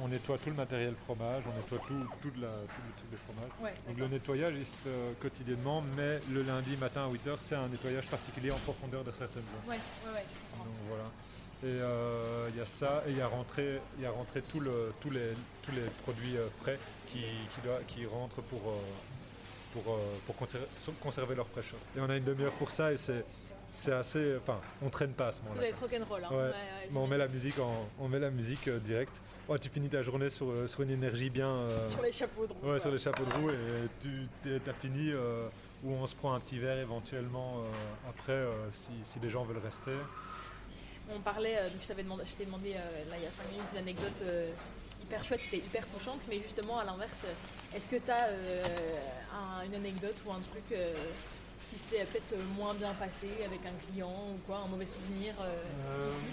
[0.03, 3.11] On nettoie tout le matériel fromage, on nettoie tout, tout, de la, tout le truc
[3.11, 3.51] de fromage.
[3.61, 3.73] Ouais.
[3.87, 7.55] Donc le nettoyage il se fait euh, quotidiennement, mais le lundi matin à 8h c'est
[7.55, 9.69] un nettoyage particulier en profondeur de certaines zones.
[9.69, 9.75] Ouais,
[10.13, 10.25] ouais.
[10.57, 11.03] Donc voilà.
[11.63, 14.41] Et euh, il y a ça, et il y a rentré, il y a rentré
[14.41, 18.61] tout le- tous, les, tous les produits euh, frais qui, qui, doit- qui rentrent pour,
[18.67, 18.79] euh,
[19.73, 21.79] pour, pour conser- conserver leur fraîcheur.
[21.95, 23.23] Et on a une demi-heure pour ça et c'est
[23.73, 24.35] c'est assez.
[24.37, 25.61] Enfin, on traîne pas à ce Ça moment-là.
[25.61, 26.23] doit être rock'n'roll.
[26.23, 26.29] Hein.
[26.31, 26.37] Ouais.
[26.37, 29.21] Ouais, ouais, Mais on met la musique en, on met la musique euh, direct.
[29.49, 31.47] Ouais, tu finis ta journée sur, euh, sur une énergie bien.
[31.49, 32.59] euh, Sur les chapeaux de roue.
[32.61, 32.79] Ouais, quoi.
[32.79, 33.55] sur les chapeaux de roue et
[33.99, 34.27] tu
[34.63, 35.11] t'as fini
[35.83, 37.63] où on se prend un petit verre éventuellement
[38.07, 39.91] après si, si des gens veulent rester.
[41.13, 43.65] On parlait, donc je t'avais demandé, je t'ai demandé là il y a 5 minutes
[43.73, 44.23] une anecdote
[45.03, 47.25] hyper chouette, qui était hyper touchante, mais justement à l'inverse,
[47.75, 48.29] est-ce que tu as
[49.65, 50.63] une anecdote ou un truc
[51.69, 55.33] qui s'est peut-être euh, moins bien passé avec un client ou quoi, un mauvais souvenir
[55.41, 56.25] euh, Euh, ici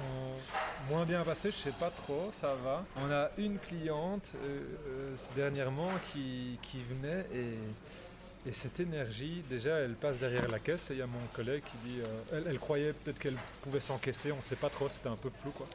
[0.00, 2.82] on- Moins bien passé, je sais pas trop, ça va.
[2.96, 9.76] On a une cliente euh, euh, dernièrement qui, qui venait et, et cette énergie, déjà
[9.80, 12.44] elle passe derrière la caisse et il y a mon collègue qui dit, euh, elle,
[12.48, 15.66] elle croyait peut-être qu'elle pouvait s'encaisser, on sait pas trop, c'était un peu flou quoi.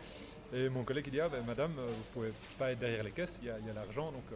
[0.52, 3.12] Et mon collègue il dit, ah ben madame, euh, vous pouvez pas être derrière les
[3.12, 4.24] caisses, il y a, l'argent donc...
[4.32, 4.36] euh.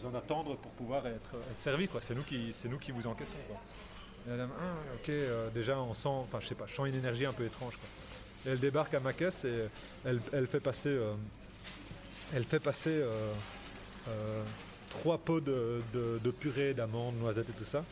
[0.00, 2.00] Pas besoin d'attendre pour pouvoir être, être servi quoi.
[2.00, 3.56] C'est nous qui c'est nous qui vous encaissons quoi.
[4.26, 6.94] Et madame, ah ok, euh, déjà on sent, enfin je sais pas, je sens une
[6.94, 7.88] énergie un peu étrange quoi.
[8.46, 9.68] Et elle débarque à ma caisse et
[10.04, 11.14] elle, elle fait passer, euh,
[12.34, 13.32] elle fait passer euh,
[14.08, 14.42] euh,
[14.90, 17.84] trois pots de, de- de purée d'amandes, noisettes et tout ça.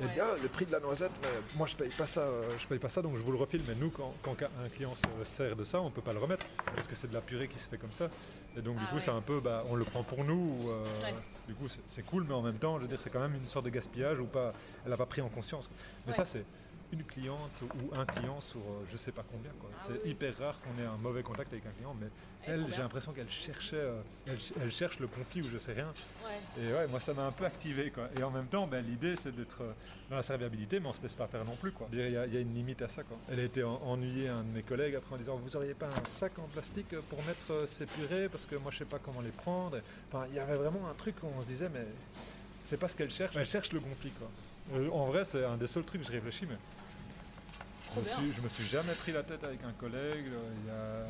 [0.00, 0.12] Elle Ouais.
[0.14, 2.26] dit ah, le prix de la noisette, mais moi je paye pas ça,
[2.58, 3.62] je paye pas ça, donc je vous le refile.
[3.68, 4.34] Mais nous, quand, quand
[4.64, 7.14] un client se sert de ça, on peut pas le remettre parce que c'est de
[7.14, 8.08] la purée qui se fait comme ça.
[8.56, 9.00] Et donc du Ah coup, ouais.
[9.02, 10.34] c'est un peu, bah, on le prend pour nous.
[10.64, 10.68] ou,
[11.04, 11.14] Ouais.
[11.48, 13.46] Du coup, c'est- cool, mais en même temps, je veux dire, c'est quand même une
[13.46, 14.52] sorte de gaspillage ou pas.
[14.86, 15.66] Elle a pas pris en conscience.
[15.66, 15.76] quoi.
[16.06, 16.16] Mais Ouais.
[16.16, 16.44] ça, c'est
[16.92, 19.50] une cliente ou un client sur euh, je sais pas combien.
[19.60, 19.70] quoi.
[19.74, 20.10] Ah c'est oui.
[20.10, 22.08] hyper rare qu'on ait un mauvais contact avec un client, mais
[22.46, 25.92] Elle j'ai l'impression qu'elle cherchait, euh, elle, elle cherche le conflit ou je sais rien.
[26.24, 26.62] Ouais.
[26.62, 28.08] Et ouais, moi ça m'a un peu activé quoi.
[28.18, 29.72] Et en même temps, ben, l'idée c'est d'être euh,
[30.10, 32.34] dans la serviabilité, mais on se laisse pas faire non plus Il y, a- il
[32.34, 33.16] y a une limite à ça quoi.
[33.30, 35.86] Elle a été en- ennuyée un de mes collègues après en disant vous auriez pas
[35.86, 39.20] un sac en plastique pour mettre ces purées parce que moi je sais pas comment
[39.22, 39.78] les prendre?
[40.12, 41.86] Enfin, il y avait vraiment un truc où on se disait mais
[42.64, 43.34] c'est pas ce qu'elle cherche.
[43.36, 44.28] Elle cherche le conflit quoi.
[44.74, 46.54] Euh, en vrai, c'est un des seuls trucs que je réfléchis, mais
[47.94, 50.26] je me, suis, me suis jamais pris la tête avec un collègue.
[50.66, 51.06] y a,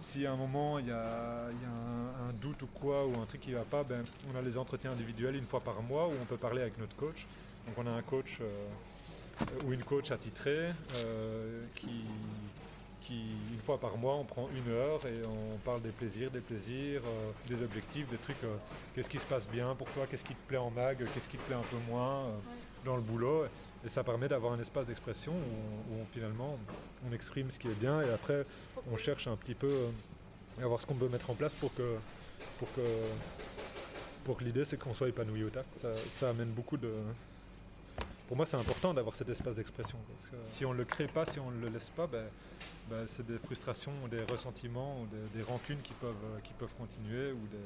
[0.00, 3.52] si à un moment il y a, un, doute ou quoi, ou un truc qui
[3.52, 4.02] va pas, ben,
[4.32, 6.96] on a les entretiens individuels une fois par mois où on peut parler avec notre
[6.96, 7.26] coach.
[7.66, 8.66] Donc on a un coach euh,
[9.66, 12.04] ou une coach attitrée euh, qui,
[13.52, 17.02] une fois par mois, on prend une heure et on parle des plaisirs, des plaisirs,
[17.04, 18.36] euh, des objectifs, des trucs.
[18.94, 21.36] qu'est-ce qui se passe bien pour toi, qu'est-ce qui te plaît en mag, qu'est-ce qui
[21.36, 22.26] te plaît un peu moins
[22.84, 23.44] dans le boulot.
[23.84, 26.58] Et ça permet d'avoir un espace d'expression où, finalement
[27.08, 28.44] on exprime ce qui est bien et après
[28.92, 31.74] on cherche un petit peu euh, à voir ce qu'on peut mettre en place pour
[31.74, 31.96] que,
[32.58, 32.82] pour que,
[34.24, 35.64] pour que l'idée c'est qu'on soit épanoui au taf.
[35.76, 36.92] Ça, amène beaucoup de.
[38.28, 39.98] Pour moi, c'est important d'avoir cet espace d'expression.
[40.08, 42.26] Parce que si on ne le crée pas, si on ne le laisse pas, ben,
[42.88, 47.32] ben, c'est des frustrations, des ressentiments, des, des rancunes qui peuvent, euh, qui peuvent continuer
[47.32, 47.58] ou des-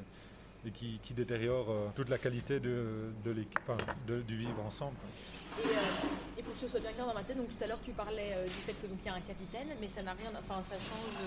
[0.65, 4.59] et qui, qui détériorent euh, toute la qualité de, de l'équipe- enfin, de- du vivre
[4.65, 4.95] ensemble.
[4.97, 5.63] quoi.
[5.63, 7.67] Et, euh, et pour que ce soit bien clair dans ma tête, donc tout à
[7.67, 10.01] l'heure tu parlais euh, du fait que donc il y a un capitaine, mais ça
[10.03, 11.17] n'a rien, enfin ça change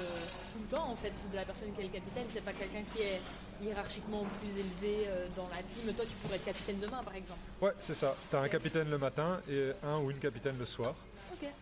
[0.53, 2.24] tout le temps en fait de la personne qui est le capitaine.
[2.28, 3.20] C'est pas quelqu'un qui est
[3.62, 5.93] hiérarchiquement plus élevé dans la team.
[5.95, 7.41] Toi, tu pourrais être capitaine demain, par exemple.
[7.61, 8.14] Ouais, c'est ça.
[8.30, 10.95] Tu as un capitaine le matin et un ou une capitaine le soir.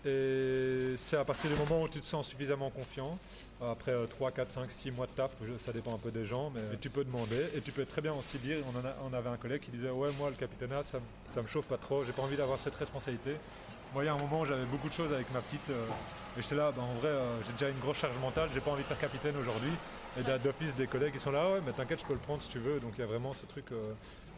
[0.04, 3.18] Et c'est à partir du moment où tu te sens suffisamment confiant,
[3.60, 5.32] après 3, 4, 5, 6 mois de taf,
[5.64, 7.46] ça dépend un peu des gens, mais, tu peux demander.
[7.54, 9.70] Et tu peux très bien aussi dire, on, en a- on avait un collègue qui
[9.70, 12.36] disait ouais moi le capitana ça, me- ça me chauffe pas trop, j'ai pas envie
[12.36, 13.36] d'avoir cette responsabilité.
[13.94, 15.86] Moi il y a un moment où j'avais beaucoup de choses avec ma petite euh,
[16.38, 18.70] et j'étais là, bah, en vrai euh, j'ai déjà une grosse charge mentale, j'ai pas
[18.72, 19.70] envie de faire capitaine aujourd'hui.
[20.18, 22.14] Et il y a d'office des collègues qui sont là, ouais mais t'inquiète je peux
[22.14, 23.92] le prendre si tu veux, donc il y a vraiment ce truc euh,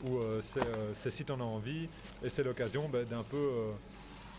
[0.08, 1.88] où euh, c'est euh, c'est si t'en as envie.
[2.22, 3.36] Et c'est l'occasion bah, d'un peu...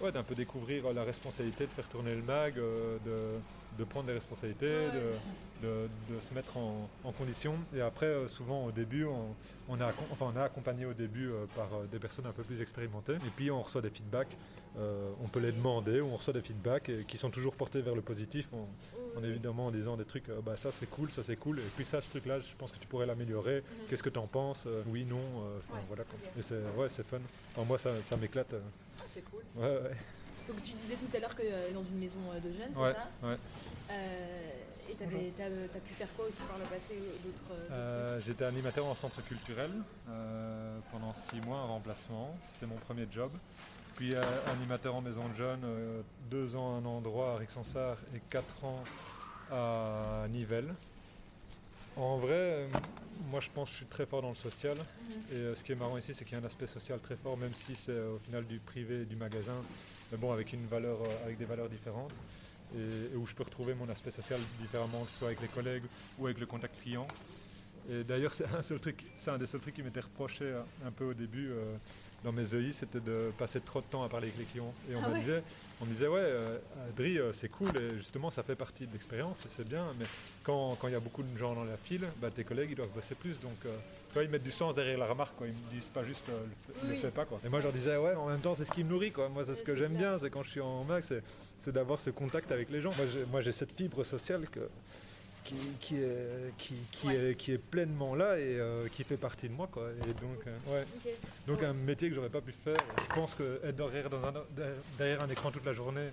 [0.01, 3.37] Ouais, d'un peu découvrir la responsabilité de faire tourner le mag, euh, de,
[3.77, 7.55] de prendre des responsabilités, de, de- de se mettre en, en condition.
[7.75, 9.35] Et après, euh, souvent au début, on,
[9.67, 13.15] on, enfin, on accompagné au début euh, par des personnes un peu plus expérimentées.
[13.15, 14.37] Et puis on reçoit des feedbacks.
[14.77, 18.01] on peut les demander, on reçoit des feedbacks et qui sont toujours portés vers le
[18.01, 18.47] positif.
[19.21, 21.59] Est évidemment en disant des trucs, bah, ça c'est cool, ça c'est cool.
[21.59, 23.63] Et puis ça, ce truc-là, je pense que tu pourrais l'améliorer.
[23.89, 25.19] Qu'est-ce que tu en penses Oui, non.
[25.57, 26.17] enfin, voilà, quoi.
[26.37, 27.17] Et c'est ouais, fun.
[27.53, 28.53] Enfin, moi, ça, ça m'éclate.
[29.09, 29.41] C'est cool.
[29.55, 29.97] ouais, ouais.
[30.47, 32.81] Donc tu disais tout à l'heure que euh, dans une maison euh, de jeunes, c'est
[32.81, 33.37] Ouais, ça ouais.
[33.91, 34.49] Euh,
[34.89, 35.05] Et t'as
[35.73, 39.71] t'as pu faire quoi aussi par le passé d'autres J'étais animateur en centre culturel
[40.91, 42.35] pendant six mois en remplacement.
[42.53, 43.31] C'était mon premier job.
[43.95, 44.15] Puis
[44.47, 48.81] animateur en maison de jeunes, deux ans à un endroit à Rixensart et quatre ans
[49.51, 50.73] à Nivelles.
[51.99, 52.67] En vrai, euh,
[53.29, 54.75] moi je pense que je suis très fort dans le social.
[54.77, 55.15] Mhm.
[55.31, 57.15] Et euh, ce qui est marrant ici, c'est qu'il y a un aspect social très
[57.15, 59.55] fort, même si c'est euh, au final du privé et du magasin,
[60.11, 62.11] mais bon, avec, une valeur, avec des valeurs différentes.
[62.75, 65.47] Et, et où je peux retrouver mon aspect social différemment, que ce soit avec les
[65.47, 65.83] collègues
[66.19, 67.07] ou avec le contact client.
[67.89, 70.53] Et d'ailleurs, c'est un, seul truc- c'est un des seuls trucs qui m'était reproché
[70.85, 71.75] un peu au début euh,
[72.23, 74.73] dans mes EI, c'était de passer trop de temps à parler avec les clients.
[74.91, 75.19] Et on Ah me ouais.
[75.19, 75.43] disait,
[75.81, 76.57] on me disait, ouais, euh,
[76.89, 80.05] Adri, euh, c'est cool, et justement, ça fait partie de l'expérience, et c'est bien, mais
[80.43, 82.75] quand quand il y a beaucoup de gens dans la file, bah, tes collègues, ils
[82.75, 83.39] doivent bosser plus.
[83.39, 83.69] Donc, euh,
[84.09, 85.47] tu vois, ils mettent du sens derrière la remarque, quoi.
[85.47, 86.99] Ils me disent pas juste, euh, le, fais- le Oui.
[86.99, 87.39] fais pas, quoi.
[87.45, 89.11] Et moi, je leur disais, ouais, mais en même temps, c'est ce qui me nourrit,
[89.11, 89.29] quoi.
[89.29, 91.13] Moi, c'est ce que j'aime bien, c'est quand je suis en max,
[91.59, 92.93] c'est d'avoir ce contact avec les gens.
[93.31, 94.59] Moi, j'ai cette fibre sociale que,
[95.49, 97.15] qui, qui est, qui, qui Ouais.
[97.31, 99.89] est, qui est pleinement là et euh, qui fait partie de moi, quoi.
[100.07, 100.85] Et donc, euh, ouais.
[101.47, 101.65] Donc Ouais.
[101.65, 102.77] un métier que j'aurais pas pu faire.
[103.09, 104.33] Je pense que être derrière, dans un,
[104.97, 106.09] derrière un écran toute la journée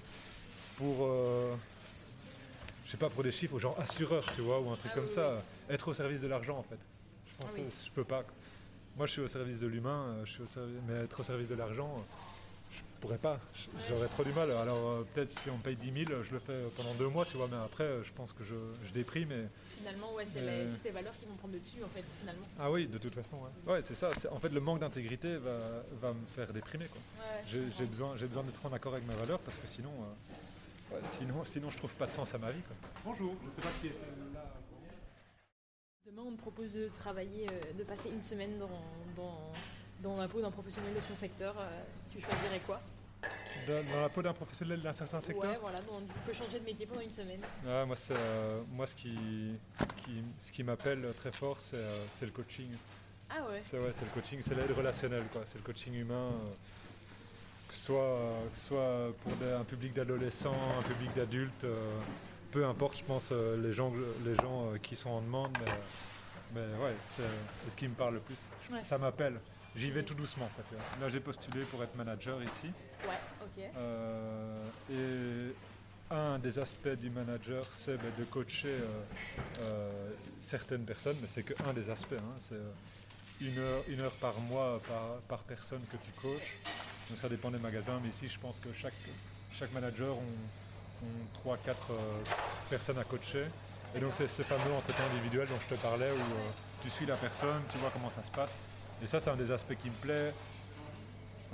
[0.77, 1.55] pour, euh,
[2.87, 5.07] je sais pas, pour des chiffres, genre assureur, tu vois, ou un truc Ah comme
[5.07, 6.79] oui, ça, être au service de l'argent en fait.
[7.27, 7.65] Je pense Ah oui.
[7.65, 8.23] que je peux pas.
[8.23, 8.33] quoi.
[8.97, 11.23] Moi, je suis au service de l'humain, euh, je suis au servi- mais être au
[11.25, 12.01] service de l'argent, euh,
[12.77, 13.39] je pourrais pas.
[13.89, 14.51] J'aurais trop du mal.
[14.51, 17.25] Alors euh, peut-être si on me paye 10 000, je le fais pendant deux mois,
[17.25, 18.55] tu vois, mais après, euh, je pense que je,
[18.85, 19.47] je déprime et
[19.79, 20.65] Finalement, ouais, c'est Euh.
[20.65, 22.47] les- c'est tes valeurs qui vont prendre le dessus en fait, finalement.
[22.59, 23.73] ah oui, de toute façon, ouais.
[23.75, 24.11] Ouais, c'est ça.
[24.33, 25.57] En fait, le manque d'intégrité va,
[26.01, 27.01] va me faire déprimer, quoi.
[27.25, 27.43] Ouais,
[27.79, 31.71] J'ai besoin, d'être en accord avec ma valeur parce que sinon, euh, ouais, sinon, sinon
[31.71, 32.63] je trouve pas de sens à ma vie.
[32.63, 32.77] Quoi.
[33.05, 33.91] Bonjour, je sais pas qui est
[34.35, 34.45] là.
[36.07, 38.71] Demain, on te propose de travailler, euh, de passer une semaine dans,
[39.17, 39.53] dans,
[40.03, 41.55] dans la peau d'un professionnel de son secteur.
[41.59, 41.83] euh,
[42.17, 42.81] tu choisirais quoi
[43.67, 46.61] Dans, dans la peau d'un professionnel d'un certain secteur Ouais, voilà, donc tu peux changer
[46.61, 47.41] de métier pendant une semaine.
[47.67, 49.17] Ah, moi, euh, moi, ce qui,
[50.05, 52.71] qui, ce qui m'appelle très fort, c'est, euh, le coaching.
[53.31, 53.61] Ah ouais.
[53.69, 55.43] C'est, ouais, c'est le coaching, c'est l'aide relationnelle, quoi.
[55.47, 56.31] C'est le coaching humain.
[56.33, 56.51] euh,
[57.69, 58.21] que ce soit,
[58.55, 61.67] que ce soit pour des- un public d'adolescents, un public d'adultes,
[62.53, 63.93] peu importe, je pense, les gens,
[64.25, 65.51] les gens qui sont en demande.
[65.59, 65.73] Mais,
[66.55, 68.39] mais ouais, c'est, ce qui me parle le plus.
[68.71, 68.85] Ouais.
[68.85, 69.41] Ça m'appelle.
[69.77, 70.49] J'y vais tout doucement.
[70.55, 71.07] quoi, tu vois.
[71.07, 72.73] Là, j'ai postulé pour être manager ici.
[73.07, 73.65] Ouais, ok.
[73.77, 75.55] Euh, et
[76.15, 79.03] un des aspects du manager, c'est ben, de coacher euh,
[79.63, 79.91] euh,
[80.41, 82.15] certaines personnes, mais c'est qu'un des aspects.
[82.15, 86.57] hein, c'est une heure, une heure par mois par, par personne que tu coaches.
[87.11, 88.95] Donc ça dépend des magasins, mais ici je pense que chaque,
[89.51, 91.07] chaque manager ont,
[91.49, 91.57] ont 3-4
[92.71, 93.45] personnes à coacher.
[93.95, 96.51] Et donc c'est ce fameux entretien individuel dont je te parlais où euh,
[96.83, 98.53] tu suis la personne, tu vois comment ça se passe.
[99.03, 100.33] Et ça c'est un des aspects qui me plaît.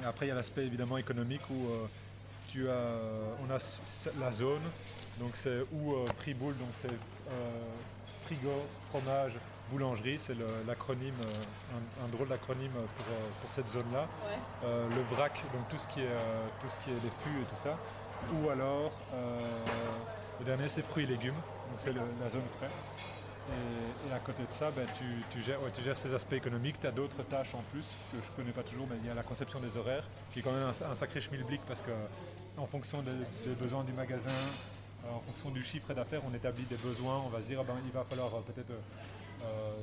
[0.03, 1.87] Et après, il y a l'aspect évidemment économique où euh,
[2.49, 2.73] tu as,
[3.47, 3.59] on a
[4.19, 4.63] la zone,
[5.19, 7.31] donc c'est où euh, prix boule, donc c'est euh,
[8.25, 8.51] frigo,
[8.91, 9.33] fromage,
[9.71, 10.35] boulangerie, c'est
[10.67, 14.01] l'acronyme, euh, un, un drôle d'acronyme pour, euh, pour cette zone-là.
[14.01, 14.39] Ouais.
[14.65, 17.43] Euh, le vrac, donc tout ce qui est, euh, tout ce qui est les fûts
[17.43, 17.77] et tout ça.
[18.33, 19.41] Ou alors, euh,
[20.41, 22.71] le dernier c'est fruits et légumes, donc c'est la zone frais.
[23.51, 24.87] Et, à côté de ça, ben,
[25.31, 26.77] tu, gères, ces aspects économiques.
[26.81, 29.11] Tu as d'autres tâches en plus que je ne connais pas toujours, mais il y
[29.11, 31.91] a la conception des horaires, qui est quand même un, un sacré schmilblick parce que
[32.57, 33.11] en fonction des,
[33.45, 34.29] des besoins du magasin,
[35.05, 37.23] euh, en fonction du chiffre d'affaires, on établit des besoins.
[37.27, 38.79] On va se dire, ah ben, il va falloir euh, peut-être euh,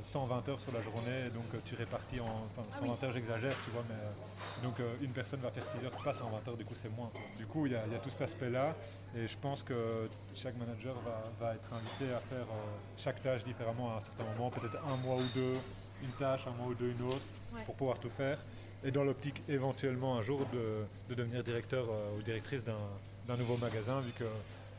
[0.03, 2.25] 120 heures sur la journée, donc euh, tu répartis en.
[2.25, 3.05] Enfin, Ah 120 oui.
[3.05, 6.03] heures, j'exagère, tu vois, mais euh, donc euh, une personne va faire 6 heures, c'est
[6.03, 7.09] pas 120 heures, du coup c'est moins.
[7.37, 8.75] Du coup, il y, a il y a tout cet aspect-là,
[9.15, 13.43] et je pense que chaque manager va, va être invité à faire euh, chaque tâche
[13.43, 15.55] différemment à un certain moment, peut-être un mois ou deux,
[16.01, 17.63] une tâche, un mois ou deux, une autre, Ouais.
[17.65, 18.37] pour pouvoir tout faire.
[18.83, 23.57] Et dans l'optique éventuellement un jour de, de devenir directeur euh, ou directrice d'un nouveau
[23.57, 24.23] magasin, vu que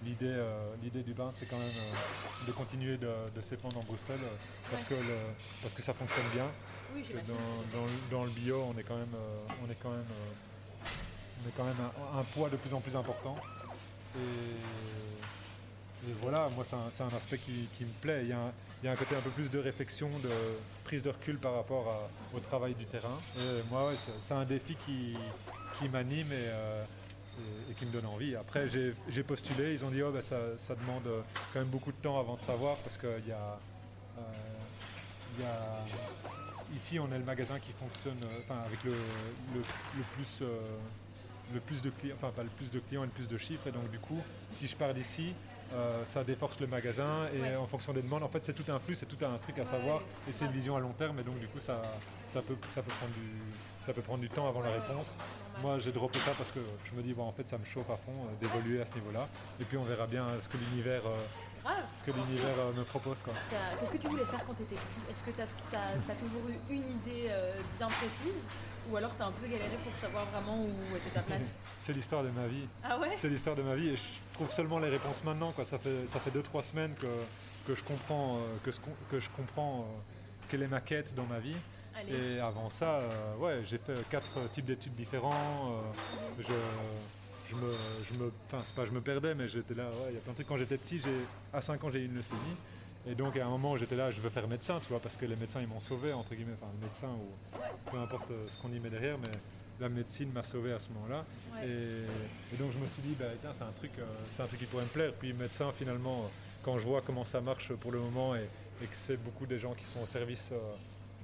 [0.05, 3.82] l'idée euh, l'idée du bain, c'est quand même euh, de continuer de, de s'épandre en
[3.82, 4.36] Bruxelles, euh,
[4.70, 6.46] parce, que le- parce que ça fonctionne bien.
[6.94, 7.34] Oui, que j'imagine.
[7.72, 9.14] dans, dans le- dans le bio, on est quand même,
[9.66, 10.05] on est quand même,
[11.44, 11.76] on est quand même
[12.14, 13.36] un, un poids de plus en plus important.
[14.16, 18.20] Et, et voilà, moi c'est un, un aspect qui, qui me plaît.
[18.22, 20.30] Il y, a un, il y a un côté un peu plus de réflexion, de
[20.84, 23.16] prise de recul par rapport à- au travail du terrain.
[23.38, 23.94] Et moi, ouais,
[24.26, 25.14] c'est, un défi qui,
[25.78, 26.48] qui m'anime et,
[27.38, 28.34] et- et qui me donne envie.
[28.36, 31.04] Après, j'ai, postulé, ils ont dit oh, bah, ça, ça demande
[31.52, 33.58] quand même beaucoup de temps avant de savoir parce qu'il y a,
[34.18, 35.84] euh, y a
[36.72, 39.64] Ici, on est le magasin qui fonctionne euh, enfin, avec le, le-
[39.96, 40.60] le plus, euh,
[41.52, 43.66] le plus de clients, enfin pas le plus de clients et le plus de chiffres.
[43.66, 44.20] Et donc du coup,
[44.52, 45.32] si je pars d'ici,
[45.74, 47.56] euh, ça déforce le magasin et Ouais.
[47.56, 49.62] en fonction des demandes, en fait, c'est tout un flux, c'est tout un truc à
[49.62, 49.66] Ouais.
[49.68, 51.18] savoir et c'est une vision à long terme.
[51.18, 51.82] Et donc du coup, ça,
[52.32, 53.26] ça peut, ça peut prendre du,
[53.84, 55.16] ça peut prendre du temps avant la réponse.
[55.62, 57.90] Moi, j'ai droppé ça parce que je me dis bon, en fait, ça me chauffe
[57.90, 59.28] à fond euh, d'évoluer à ce niveau-là.
[59.60, 63.18] Et puis on verra bien ce que l'univers, euh, ce que l'univers euh, me propose,
[63.80, 65.00] Qu'est-ce que tu voulais faire quand tu étais petit?
[65.10, 67.30] Est-ce que tu as, toujours eu une idée
[67.76, 68.48] bien précise?
[68.90, 71.56] Ou alors tu as un peu galéré pour savoir vraiment où était ta place?
[71.78, 72.66] C'est l'histoire de ma vie.
[72.82, 73.14] Ah ouais?
[73.16, 74.02] C'est l'histoire de ma vie et je
[74.34, 75.52] trouve seulement les réponses maintenant.
[75.52, 75.64] Quoi.
[75.64, 77.06] Ça fait ça fait deux trois semaines que,
[77.66, 79.86] que je comprends que, ce que je comprends
[80.48, 81.56] quelle est ma quête dans ma vie.
[81.97, 82.36] Allez.
[82.36, 85.72] Et avant ça, euh, ouais, j'ai fait quatre types d'études différents.
[85.72, 87.72] euh, je, je me,
[88.12, 89.84] je me, enfin c'est pas je me perdais, mais j'étais là.
[89.84, 90.47] ouais, Il y a plein de trucs.
[90.47, 91.11] Quand j'étais petit, j'ai
[91.53, 92.41] à 5 ans j'ai eu une leucémie.
[93.09, 95.24] Et donc à un moment j'étais là, je veux faire médecin, tu vois, parce que
[95.24, 98.59] les médecins ils m'ont sauvé entre guillemets, enfin le médecin ou peu importe euh, ce
[98.59, 99.30] qu'on y met derrière, mais
[99.80, 101.24] la médecine m'a sauvé à ce moment-là.
[101.55, 101.66] Ouais.
[101.66, 104.05] Et, et donc je me suis dit, bah, tiens, c'est un, truc, euh,
[104.36, 105.12] c'est un truc qui pourrait me plaire.
[105.18, 106.30] Puis médecin, finalement,
[106.62, 108.47] quand je vois comment ça marche pour le moment et,
[108.82, 110.59] et que c'est beaucoup des gens qui sont au service euh,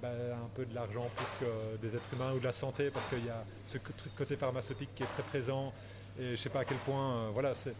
[0.07, 3.07] bah, un peu de l'argent plus que des êtres humains ou de la santé, parce
[3.09, 3.78] qu'il y a ce
[4.16, 5.72] côté pharmaceutique qui est très présent.
[6.18, 7.74] Et je sais pas à quel point, euh, voilà, c'est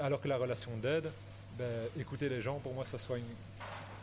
[0.00, 1.10] alors que la relation d'aide,
[1.58, 1.64] bah,
[1.98, 3.24] écouter les gens, pour moi, ça soigne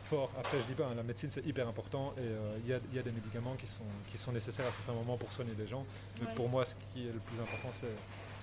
[0.04, 0.30] fort.
[0.38, 2.78] Après, je dis pas, hein, la médecine c'est hyper important et euh, il y, a,
[2.90, 5.54] il y a des médicaments qui sont, qui sont nécessaires à certains moments pour soigner
[5.58, 5.84] les gens.
[6.20, 6.34] Mais Ouais.
[6.34, 7.86] pour moi, ce qui est le plus important, c'est,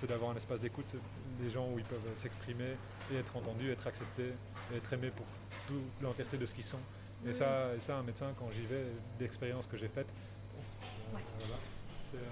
[0.00, 1.00] c'est d'avoir un espace d'écoute, c'est
[1.44, 2.76] des gens où ils peuvent s'exprimer
[3.12, 4.32] et être entendus, être acceptés
[4.72, 5.26] et être aimés pour
[5.66, 6.78] toute l'entièreté de ce qu'ils sont.
[7.26, 8.84] Et, ça, et ça, un médecin, quand j'y vais,
[9.18, 11.22] d'expérience que j'ai faite, euh, Ouais.
[11.40, 11.54] voilà,
[12.10, 12.22] c'est, euh,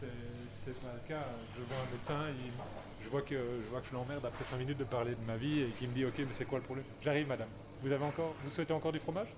[0.00, 1.24] c'est- c'est pas le cas.
[1.58, 4.56] Je vois un médecin, il- je, vois que, je vois que je l'emmerde après 5
[4.56, 6.64] minutes de parler de ma vie et qu'il me dit Ok, mais c'est quoi le
[6.64, 6.86] problème?
[7.02, 7.48] J'arrive, madame.
[7.82, 9.28] Vous, avez encore, vous souhaitez encore du fromage?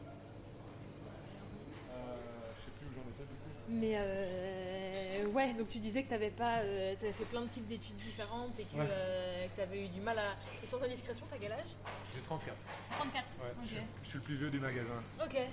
[1.91, 2.14] Euh,
[2.61, 3.51] Je sais plus où j'en étais du coup.
[3.68, 4.62] Mais euh,
[5.33, 7.97] ouais, donc tu disais que tu avais pas, euh, t'avais fait plein de types d'études
[7.97, 9.51] différentes et que Ouais.
[9.55, 10.35] tu avais eu du mal à.
[10.62, 11.74] Et sans indiscrétion, t'as quel âge?
[12.14, 12.57] J'ai 34.
[12.99, 13.24] 34.
[13.41, 15.03] Ouais, je, suis, je suis le plus vieux du magasin.
[15.22, 15.35] Ok.
[15.35, 15.49] Ouais.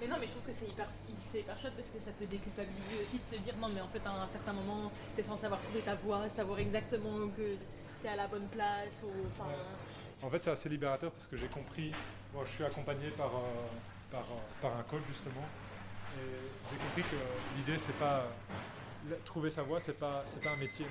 [0.00, 0.88] Mais non, mais je trouve que c'est hyper,
[1.32, 3.88] c'est hyper chouette parce que ça peut déculpabiliser aussi de se dire non, mais en
[3.88, 7.56] fait, à un certain moment, t'es censé avoir trouvé ta voie, savoir exactement que
[8.02, 9.10] t'es à la bonne place ou.
[9.28, 9.50] Enfin.
[10.22, 11.92] En fait, c'est assez libérateur parce que j'ai compris.
[12.34, 13.40] Moi, je suis accompagné par, euh,
[14.10, 15.46] par, euh, par un coach justement.
[16.16, 16.36] Et
[16.70, 17.16] j'ai compris que
[17.56, 18.26] l'idée, c'est pas.
[19.24, 20.86] Trouver sa voie, c'est pas, c'est pas un métier.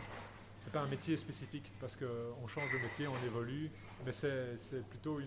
[0.59, 3.69] C'est pas un métier spécifique parce qu'on change de métier, on évolue,
[4.05, 4.55] mais c'est,
[4.89, 5.19] plutôt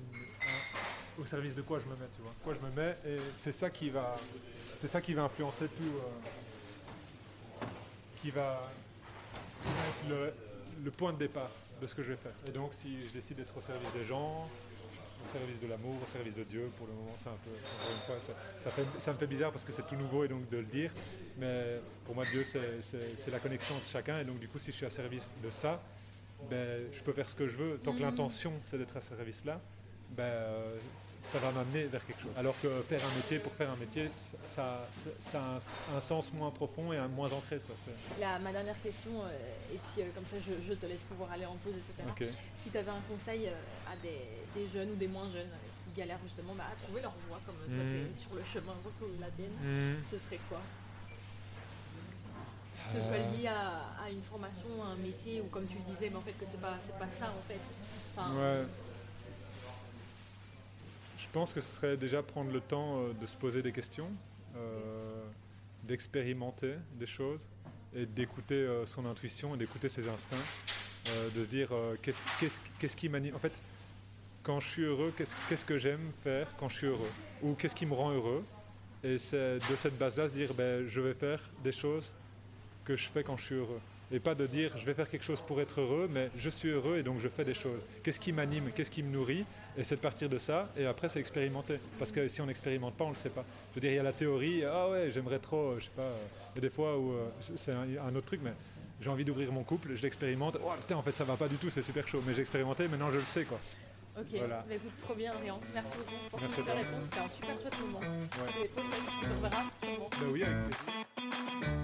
[1.18, 2.33] au service de quoi je me mets, tu vois.
[2.43, 4.16] Quoi je me mets, et c'est ça qui va,
[4.81, 7.64] c'est ça qui va influencer tout, euh,
[8.20, 8.68] qui va
[9.64, 10.33] être le,
[10.85, 11.51] le point de départ
[11.81, 12.35] de ce que je vais faire.
[12.49, 14.49] Et donc, si je décide d'être au service des gens,
[15.23, 17.93] au service de l'amour, au service de Dieu, pour le moment, c'est un peu, encore
[17.93, 18.33] une fois, ça,
[18.64, 20.64] ça fait- ça me fait bizarre parce que c'est tout nouveau et donc de le
[20.64, 20.91] dire.
[21.39, 24.21] Mais pour moi, Dieu, c'est- la connexion entre chacun.
[24.21, 25.83] Et donc, du coup, si je suis à service de ça,
[26.49, 27.79] ben, je peux faire ce que je veux.
[27.79, 28.03] Tant que Mhm.
[28.05, 29.61] l'intention, c'est d'être à ce service-là,
[30.11, 30.76] ben, euh,
[31.30, 32.36] ça va m'amener vers quelque chose.
[32.36, 34.08] Alors que faire un métier pour faire un métier,
[34.46, 37.58] ça, ça, ça a un, un sens moins profond et un, moins ancré.
[37.61, 37.76] Quoi.
[37.84, 39.28] C'est- La, ma dernière question, euh,
[39.74, 42.28] et puis euh, comme ça je, je te laisse pouvoir aller en pause, etc.
[42.58, 43.52] Si tu avais un conseil euh,
[43.92, 44.20] à des,
[44.61, 45.48] des jeunes ou des moins jeunes
[45.84, 48.08] qui galèrent justement bah, à trouver leur voie, comme toi Mhm.
[48.12, 50.02] t'es sur le chemin, retrouver la tienne, Mhm.
[50.04, 50.61] ce serait quoi?
[52.92, 55.94] Que ce soit lié à, à une formation, à un métier, ou comme tu le
[55.94, 57.61] disais, mais en fait que c'est pas, pas ça en fait.
[58.16, 58.64] Enfin, Ouais.
[61.31, 64.11] Je pense que ce serait déjà prendre le temps euh, de se poser des questions,
[64.57, 65.22] euh,
[65.85, 67.49] d'expérimenter des choses
[67.95, 70.37] et d'écouter euh, son intuition et d'écouter ses instincts,
[71.35, 71.70] de se dire
[72.03, 73.35] qu'est-ce qu'est-ce- qu'est-ce qui m'anime.
[73.35, 73.53] En fait,
[74.43, 77.11] quand je suis heureux, qu'est-ce qu'est-ce que j'aime faire quand je suis heureux?
[77.43, 78.45] Ou qu'est-ce qui me rend heureux?
[79.05, 82.12] Et c'est de cette base-là se dire ben, je vais faire des choses
[82.85, 83.81] que je fais quand je suis heureux.
[84.12, 86.68] Et pas de dire je vais faire quelque chose pour être heureux, mais je suis
[86.68, 87.84] heureux et donc je fais des choses.
[88.02, 89.44] Qu'est-ce qui m'anime, qu'est-ce qui me nourrit?
[89.76, 91.78] Et c'est de partir de ça, et après c'est expérimenter.
[91.98, 93.44] Parce que si on n'expérimente pas, on ne le sait pas.
[93.70, 96.11] Je veux dire, il y a la théorie, ah ouais, j'aimerais trop, je sais pas,
[96.54, 98.52] il y a des fois où, euh, c'est un, autre truc, mais
[99.00, 101.56] j'ai envie d'ouvrir mon couple, je l'expérimente, oh putain, en fait ça va pas du
[101.56, 103.61] tout, c'est super chaud, mais j'ai expérimenté, maintenant je le sais quoi.
[104.18, 104.64] ok, voilà.
[104.68, 105.61] Bah, écoute, trop bien, Rian.
[105.72, 106.74] Merci beaucoup pour Merci toi.
[106.74, 108.00] réponses, c'était un super chouette moment.
[108.00, 108.64] Ouais.
[108.64, 109.62] Et on reverra.
[109.80, 111.80] Bah oui, avec plaisir.